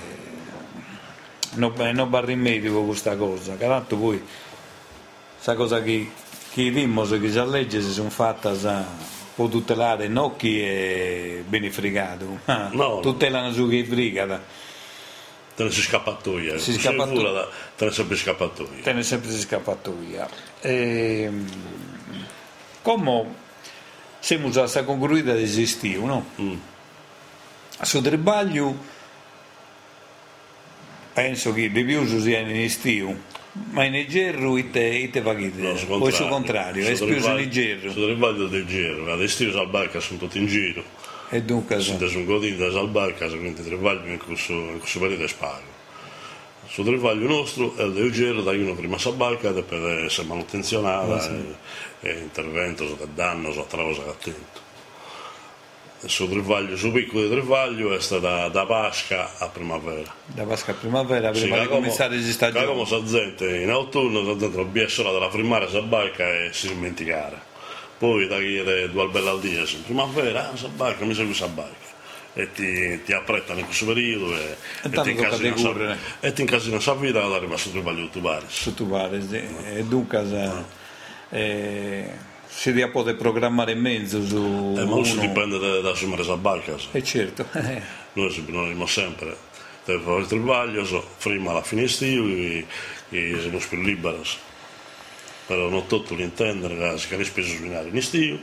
[1.54, 4.20] non, non va rimedio con questa cosa Caratto poi
[5.34, 6.10] questa cosa che,
[6.52, 8.48] che dimmo che già legge si sono fatte
[9.40, 14.42] può tutelare non chi è beneficato, ma no, tutelano su chi è frigata.
[15.56, 17.48] Te ne si scappatoia, si scappatoia.
[17.74, 18.82] te ne sempre scappatoia.
[18.82, 20.28] Te ne sempre si scappatoia.
[20.60, 21.48] E, ehm,
[22.82, 23.34] come
[24.18, 26.26] siamo già concluita di esistiu, no?
[26.38, 26.56] Mm.
[27.80, 28.76] Su trabalho
[31.14, 33.18] penso che di più sia in estiu
[33.52, 35.60] ma in Nigeru ite, ite paghite?
[35.60, 37.90] No, o sul contrario, è più in Nigeru?
[37.90, 40.82] Sul ribaglio del Nigeru, adesso al barca sono tutti in giro.
[41.30, 45.78] E dunque sono un godino da barca, quindi tribaglio in questo, in questo periodo spago.
[46.66, 51.14] Sul tribaglio nostro è il del Nigeru, da uno prima sa barca per essere manutenzionata
[51.14, 51.30] ah, sì.
[52.00, 54.68] e, e intervento, so danno, so cosa attento.
[56.06, 60.12] Su Trivaglio, su piccolo di Trivaglio è stata da Pasca a primavera.
[60.26, 62.66] Da Pasqua a primavera, Sì, prima di che come- cominciare che stagioni.
[62.66, 66.68] come sa gente in autunno, sa gente non solo della primavera si barca e si
[66.68, 67.48] dimenticare.
[67.98, 71.44] Poi da chiedere due albelle al dia, in primavera, ah, si barca, mi segui si
[71.48, 71.88] barca.
[72.32, 76.40] E ti, ti apprettano in questo periodo e, tanto ti tocca incasina sa- e ti
[76.42, 78.44] incasina sa vita ad arrivare su Trivaglio tu pare.
[78.48, 79.42] su tu pare, sì.
[79.74, 80.18] e dunque
[81.30, 82.12] eh,
[82.50, 85.20] si può programmare in mezzo su E molto uno.
[85.20, 86.74] dipende da, da assumere sa barca.
[86.92, 87.80] E certo, eh,
[88.14, 89.36] Noi sempre- noi abbiamo sempre
[89.84, 92.66] per fare il Trivaglio, so, prima alla fine estiva, che
[93.08, 94.20] che siamo più liberi.
[95.46, 96.76] Però non tutto l'intendere,
[97.16, 98.38] che spese sono in estiu.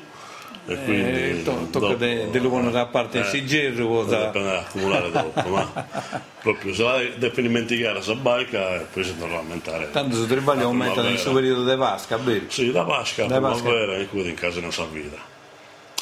[0.70, 5.10] E quindi eh, to- tocca de, de lungo da parte eh, si gerro da, accumulare
[5.12, 5.64] dopo, ma
[6.42, 9.90] proprio se la devi dimenticare sa barca e poi si dovrà aumentare.
[9.92, 12.48] tanto su Tribaglio la aumentano nel suo periodo di vasca, bene.
[12.50, 13.62] Sì, da Pasca a Da Pasca.
[13.62, 15.16] primavera in cui in casa non sa vita.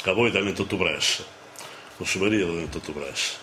[0.02, 1.24] Che poi tiene tutto presso.
[1.98, 3.34] Il suo periodo tiene tutto presso.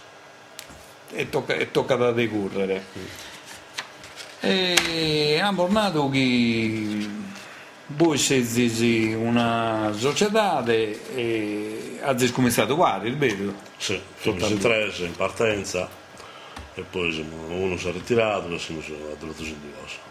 [1.13, 2.85] e tocca, e tocca da decorrere.
[4.41, 7.07] E abbiamo tornato che
[7.97, 13.53] voi siete una società e avete cominciato vari, il vero?
[13.77, 15.89] Sì, siamo in tre, in partenza
[16.75, 20.11] e poi siamo- uno si è ritirato e siamo addirittura in due.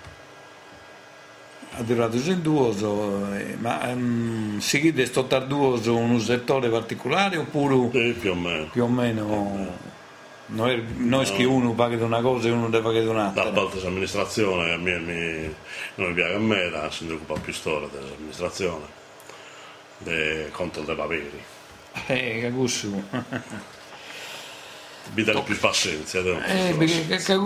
[1.74, 8.12] Addirittura sentuoso, eh, ma um, si chiede sto tarduoso in un settore particolare oppure Sì,
[8.20, 8.66] più o meno.
[8.66, 9.78] più o meno
[10.52, 13.49] noi, noi che uno paga una cosa e uno deve pagare Da un'altra?
[13.52, 15.56] parte dell'amministrazione, a me mi,
[15.95, 18.86] non mi piace a me, la si occupa più storia dell'amministrazione,
[19.99, 21.43] del conto dei paperi.
[22.08, 22.88] Eh, che gusto.
[25.14, 26.20] Mi dà più pazienza.
[26.20, 27.38] Eh, perché che- che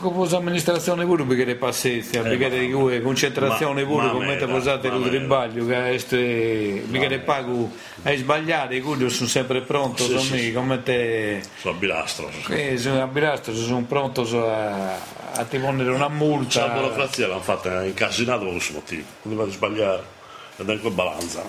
[0.00, 4.88] come amministrazione pure perché le pazienza, perché ma- di cui concentrazione pure come mera, posate
[4.88, 7.70] il ribaglio che este, perché le pago
[8.02, 10.52] hai sbagliato, i curi sono sempre pronto, Sì, sono sì, me, sì.
[10.52, 12.28] come te Sono a bilastro.
[12.48, 14.94] eh, sono a Birastro, sono pronto a,
[15.34, 16.66] a ti ponere una La multa.
[16.70, 20.02] burocrazia l'hanno fatta incasinata per questo motivo, non deve sbagliare,
[20.56, 21.44] ed è quel balanza.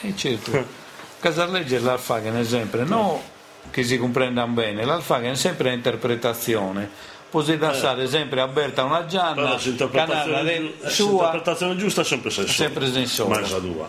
[0.00, 0.64] Eh, certo.
[1.20, 3.32] Casalegge l'alfagan è sempre, no
[3.70, 6.88] che si comprendano bene, l'alfagan è sempre interpretazione.
[7.30, 12.04] Potete stare sempre aperta una gianna, canale l'interpretazione, de- giu- eh, sua, l'interpretazione giusta è
[12.04, 12.52] sempre senso.
[12.52, 13.40] Sempre sensola.
[13.40, 13.88] Ma è tua.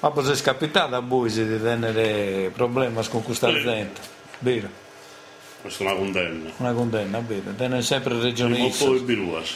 [0.00, 3.60] ma poi è capitato a voi di tenere problemi con questa Sì.
[3.62, 4.00] gente,
[4.38, 4.68] vero?
[5.60, 6.50] Questa è una condanna.
[6.58, 7.52] Una condanna, vero?
[7.56, 8.84] Tenere sempre regione Prima o X.
[8.84, 9.54] poi biruas.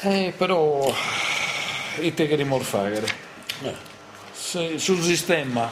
[0.00, 0.92] Eh, però,
[1.98, 3.06] e te che rimorfagare?
[3.62, 3.74] Eh,
[4.32, 5.70] Se- sul sistema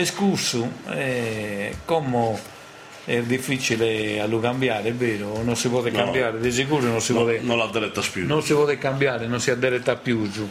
[0.00, 2.38] escusso, eh, come
[3.04, 5.42] è difficile a lo cambiare, è vero?
[5.42, 5.90] Non si può No.
[5.90, 7.32] cambiare, di sicuro non si no, può.
[7.40, 8.26] non l'ha diretta più.
[8.26, 10.48] non si può cambiare, non si adderetta più giù.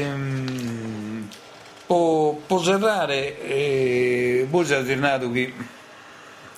[0.00, 1.28] Ehm,
[1.86, 5.52] può, può serrare, eh, voi avete detto che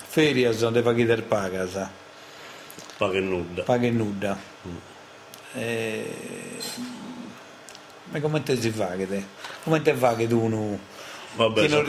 [0.09, 1.91] ferie sono deve chiedere paga, sa,
[2.99, 3.63] Paga e nuda.
[3.63, 4.39] paga e nuda.
[5.55, 6.15] Eh,
[8.13, 9.25] ma come te si fa che te?
[9.65, 10.79] Come te fa che tu uno...
[11.35, 11.83] Vabbè, Chi non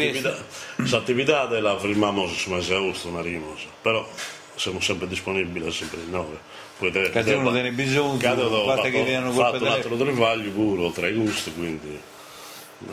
[0.76, 3.70] questa attività la firmiamo su mese di agosto.
[3.82, 4.08] Però
[4.56, 6.40] siamo sempre disponibili, sempre in nove.
[6.80, 8.18] Te- Che se uno te ne bisogno,
[8.66, 9.70] basta che viene fatto, col fatto telefono.
[9.70, 12.00] l'altro trivaglio pure, oltre ai gusti, quindi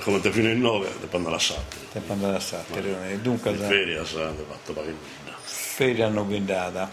[0.00, 1.78] come te fino in nove, dipende dalla sabbia.
[1.92, 5.36] Tempo andare a Sattero, e dunque In feria sa, ha fatto paga e nuda.
[5.42, 6.88] ferie hanno guidata.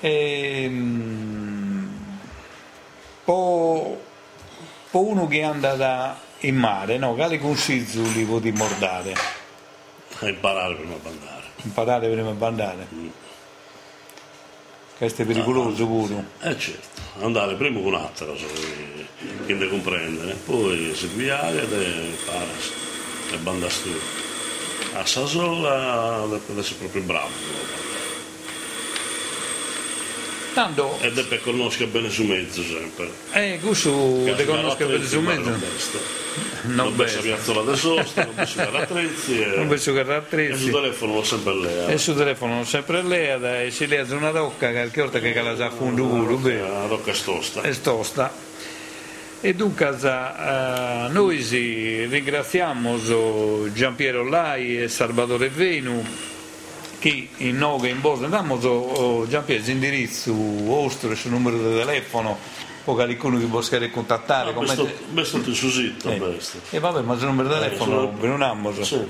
[0.00, 1.88] Ehm,
[3.24, 3.96] poi,
[4.90, 7.14] poi uno che anda da- in mare, no?
[7.14, 9.14] Quali consigli li può mordare?
[10.20, 11.42] Imparare prima di andare.
[11.62, 12.86] Imparare prima di andare.
[14.96, 16.24] Questo è pericoloso pure.
[16.40, 19.06] Eh certo, andare prima con un altro, so, che-
[19.46, 22.44] deve comprendere, poi viaggia e impara
[23.32, 23.98] e banda tu.
[24.94, 27.28] A sa sola deve essere proprio bravo.
[30.52, 33.08] Tanto, E deve conoscere bene su mezzo sempre.
[33.32, 33.90] eh, questo
[34.34, 35.50] te conosco per il mezzo.
[36.62, 37.20] Non penso.
[37.20, 40.70] piazzola da sosta, non pensa che attrezzi Non e, penso che e sul rattrezzi.
[40.70, 41.92] telefono lo sempre lei.
[41.92, 45.70] E sul telefono sempre lei, e si lei una rocca, qualche volta che la sa
[45.70, 46.68] fondo pure, vero?
[46.68, 47.62] La rocca stosta.
[47.62, 48.48] è tosta.
[49.42, 49.86] E dunque
[51.08, 51.42] eh, noi
[52.10, 56.04] ringraziamo so Giampiero Lai e Salvatore Venu
[57.00, 62.38] che in nome in Bosnia diamo so Giampiero l'indirizzo vostro il numero di telefono
[62.84, 66.18] poi qualcuno che può contattare Ah, come questo, te- questo ti susito, eh.
[66.18, 66.58] questo.
[66.70, 69.08] e vabbè ma il numero di telefono sono- venuniamo so Sì.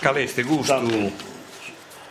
[0.00, 1.12] caleste gusto Tanto,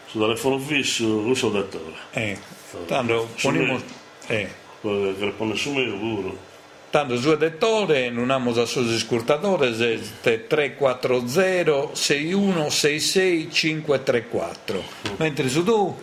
[0.08, 1.94] su telefono fisso, uso il lettore.
[2.12, 2.40] eh,
[2.88, 3.80] tanto poniamo
[4.28, 4.50] eh,
[4.82, 6.54] che pone su me pure.
[6.96, 9.76] Tanto su dettore, non abbiamo a suoi scurtatori,
[10.22, 14.84] 340 6166 534.
[15.18, 15.94] Mentre su tu?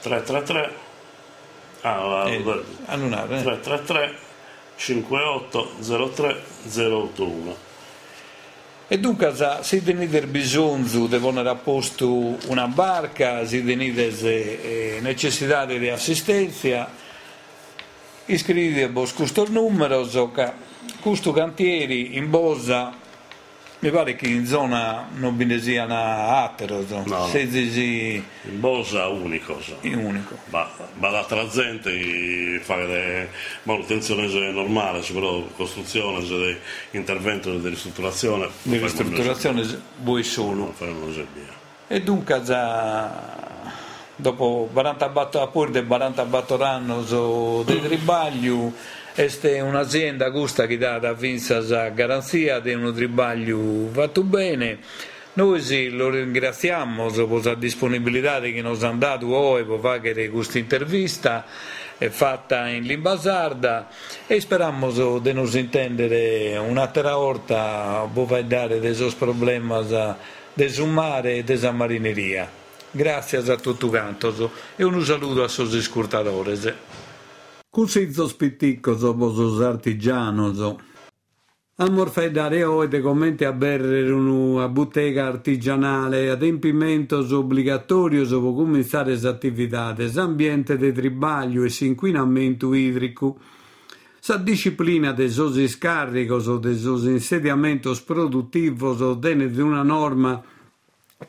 [0.00, 0.72] 333
[1.82, 3.42] ah, eh, annunare, eh.
[3.42, 4.14] 333
[4.76, 5.70] 58
[6.14, 7.56] 03 081.
[8.88, 15.66] E dunque si tenete bisogno di ponere a posto una barca, si tenete eh, necessità
[15.66, 16.88] di assistenza,
[18.28, 20.08] iscrivetevi a questo numero,
[21.00, 22.94] questo cantieri in Bosa,
[23.80, 27.28] mi pare che in zona non ve ne siano altro, no.
[27.28, 28.14] se si...
[28.14, 29.60] in Bosa unico.
[29.62, 29.76] So.
[29.82, 30.36] In unico.
[30.46, 32.76] Ma, ma l'altra gente fa
[33.62, 36.58] manutenzione normale, però costruzione,
[36.90, 38.48] intervento di ristrutturazione.
[38.62, 39.64] Di ristrutturazione
[40.02, 40.74] vuoi solo.
[41.86, 43.47] E dunque già
[44.20, 48.72] dopo 40 battoranno 40 battoranno di tribaglio
[49.14, 51.14] è un'azienda gusta che dà da
[51.60, 54.78] la garanzia di un tribaglio fatto bene
[55.34, 60.58] noi sì, lo ringraziamo per la disponibilità che ci hanno dato oggi per fare questa
[60.58, 61.44] intervista
[62.10, 63.86] fatta in lingua sarda
[64.26, 69.86] e speriamo di non intendere un'altra volta per dare dei problemi
[70.54, 72.66] del mare e della marineria.
[72.90, 74.26] Grazie a tutti quanti
[74.76, 76.72] e un saluto a suoi ascoltatori.
[77.68, 80.74] Cusizzo spitticco vos artigianos.
[81.76, 89.28] Amor fai dare oide commenti a berrere una bottega artigianale, adempimentos obbligatorios per cominciare le
[89.28, 93.38] attività, ambiente di tribaglio e inquinamento idrico,
[94.18, 100.42] sa disciplina de sos scarricos o de sos insediamentos produttivos o dene di una norma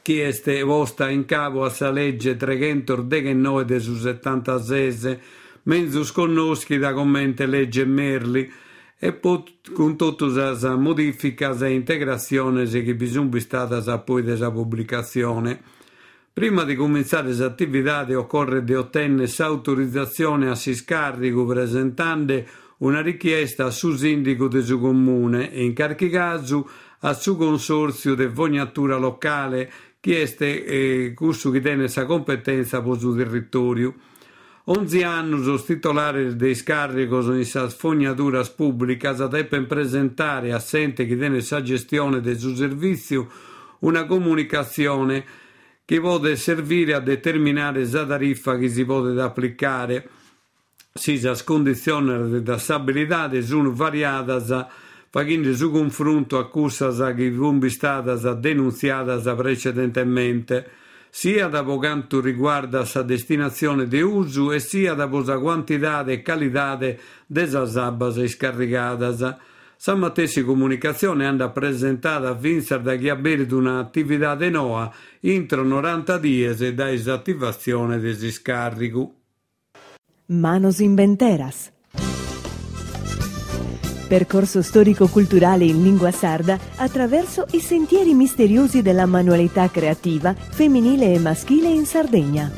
[0.02, 5.20] che este posta in capo a sa legge 319 de su 76
[5.64, 8.52] menzus connoschi da commente legge Merli
[9.00, 15.62] e pot, con tutte le modifiche e integrazioni che bisogna stata poi della pubblicazione.
[16.32, 22.44] Prima di cominciare le attività occorre di ottenere l'autorizzazione a si scarico presentando
[22.80, 26.70] una richiesta a su sindaco del suo comune e in qualche caso
[27.00, 32.94] a su consorzio di fognatura locale che è eh, questo che tiene sa competenza per
[32.94, 33.96] il suo territorio.
[34.66, 41.42] 11 anni os titolares dei scaricos in sas fognaduras públicas deppen presentare assente chi tiene
[41.42, 43.28] sa gestione del suo servizio
[43.80, 45.26] una comunicazione
[45.86, 50.08] che può servire a determinare la tariffa che si può applicare
[50.94, 54.68] si sas condizioni di stabilità sono variadas
[55.10, 60.72] facendo su confronto a cussas che sono state denunziate precedentemente
[61.10, 66.76] sia da quanto riguarda sa destinazione di uso e sia da la quantità e qualità
[66.76, 69.36] delle abbas scarricadas.
[69.76, 76.18] Sa matessi comunicazione anda presentata a Vincent da chi ha un'attività di NOA entro 90
[76.18, 79.14] dies da disattivazione del scarico.
[80.26, 81.72] Manos inventeras
[84.10, 91.70] percorso storico-culturale in lingua sarda attraverso i sentieri misteriosi della manualità creativa femminile e maschile
[91.70, 92.52] in Sardegna.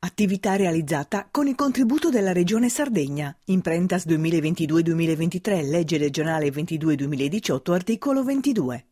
[0.00, 3.34] Attività realizzata con il contributo della Regione Sardegna.
[3.46, 8.89] Imprentas 2022-2023, legge regionale 22-2018, articolo 22.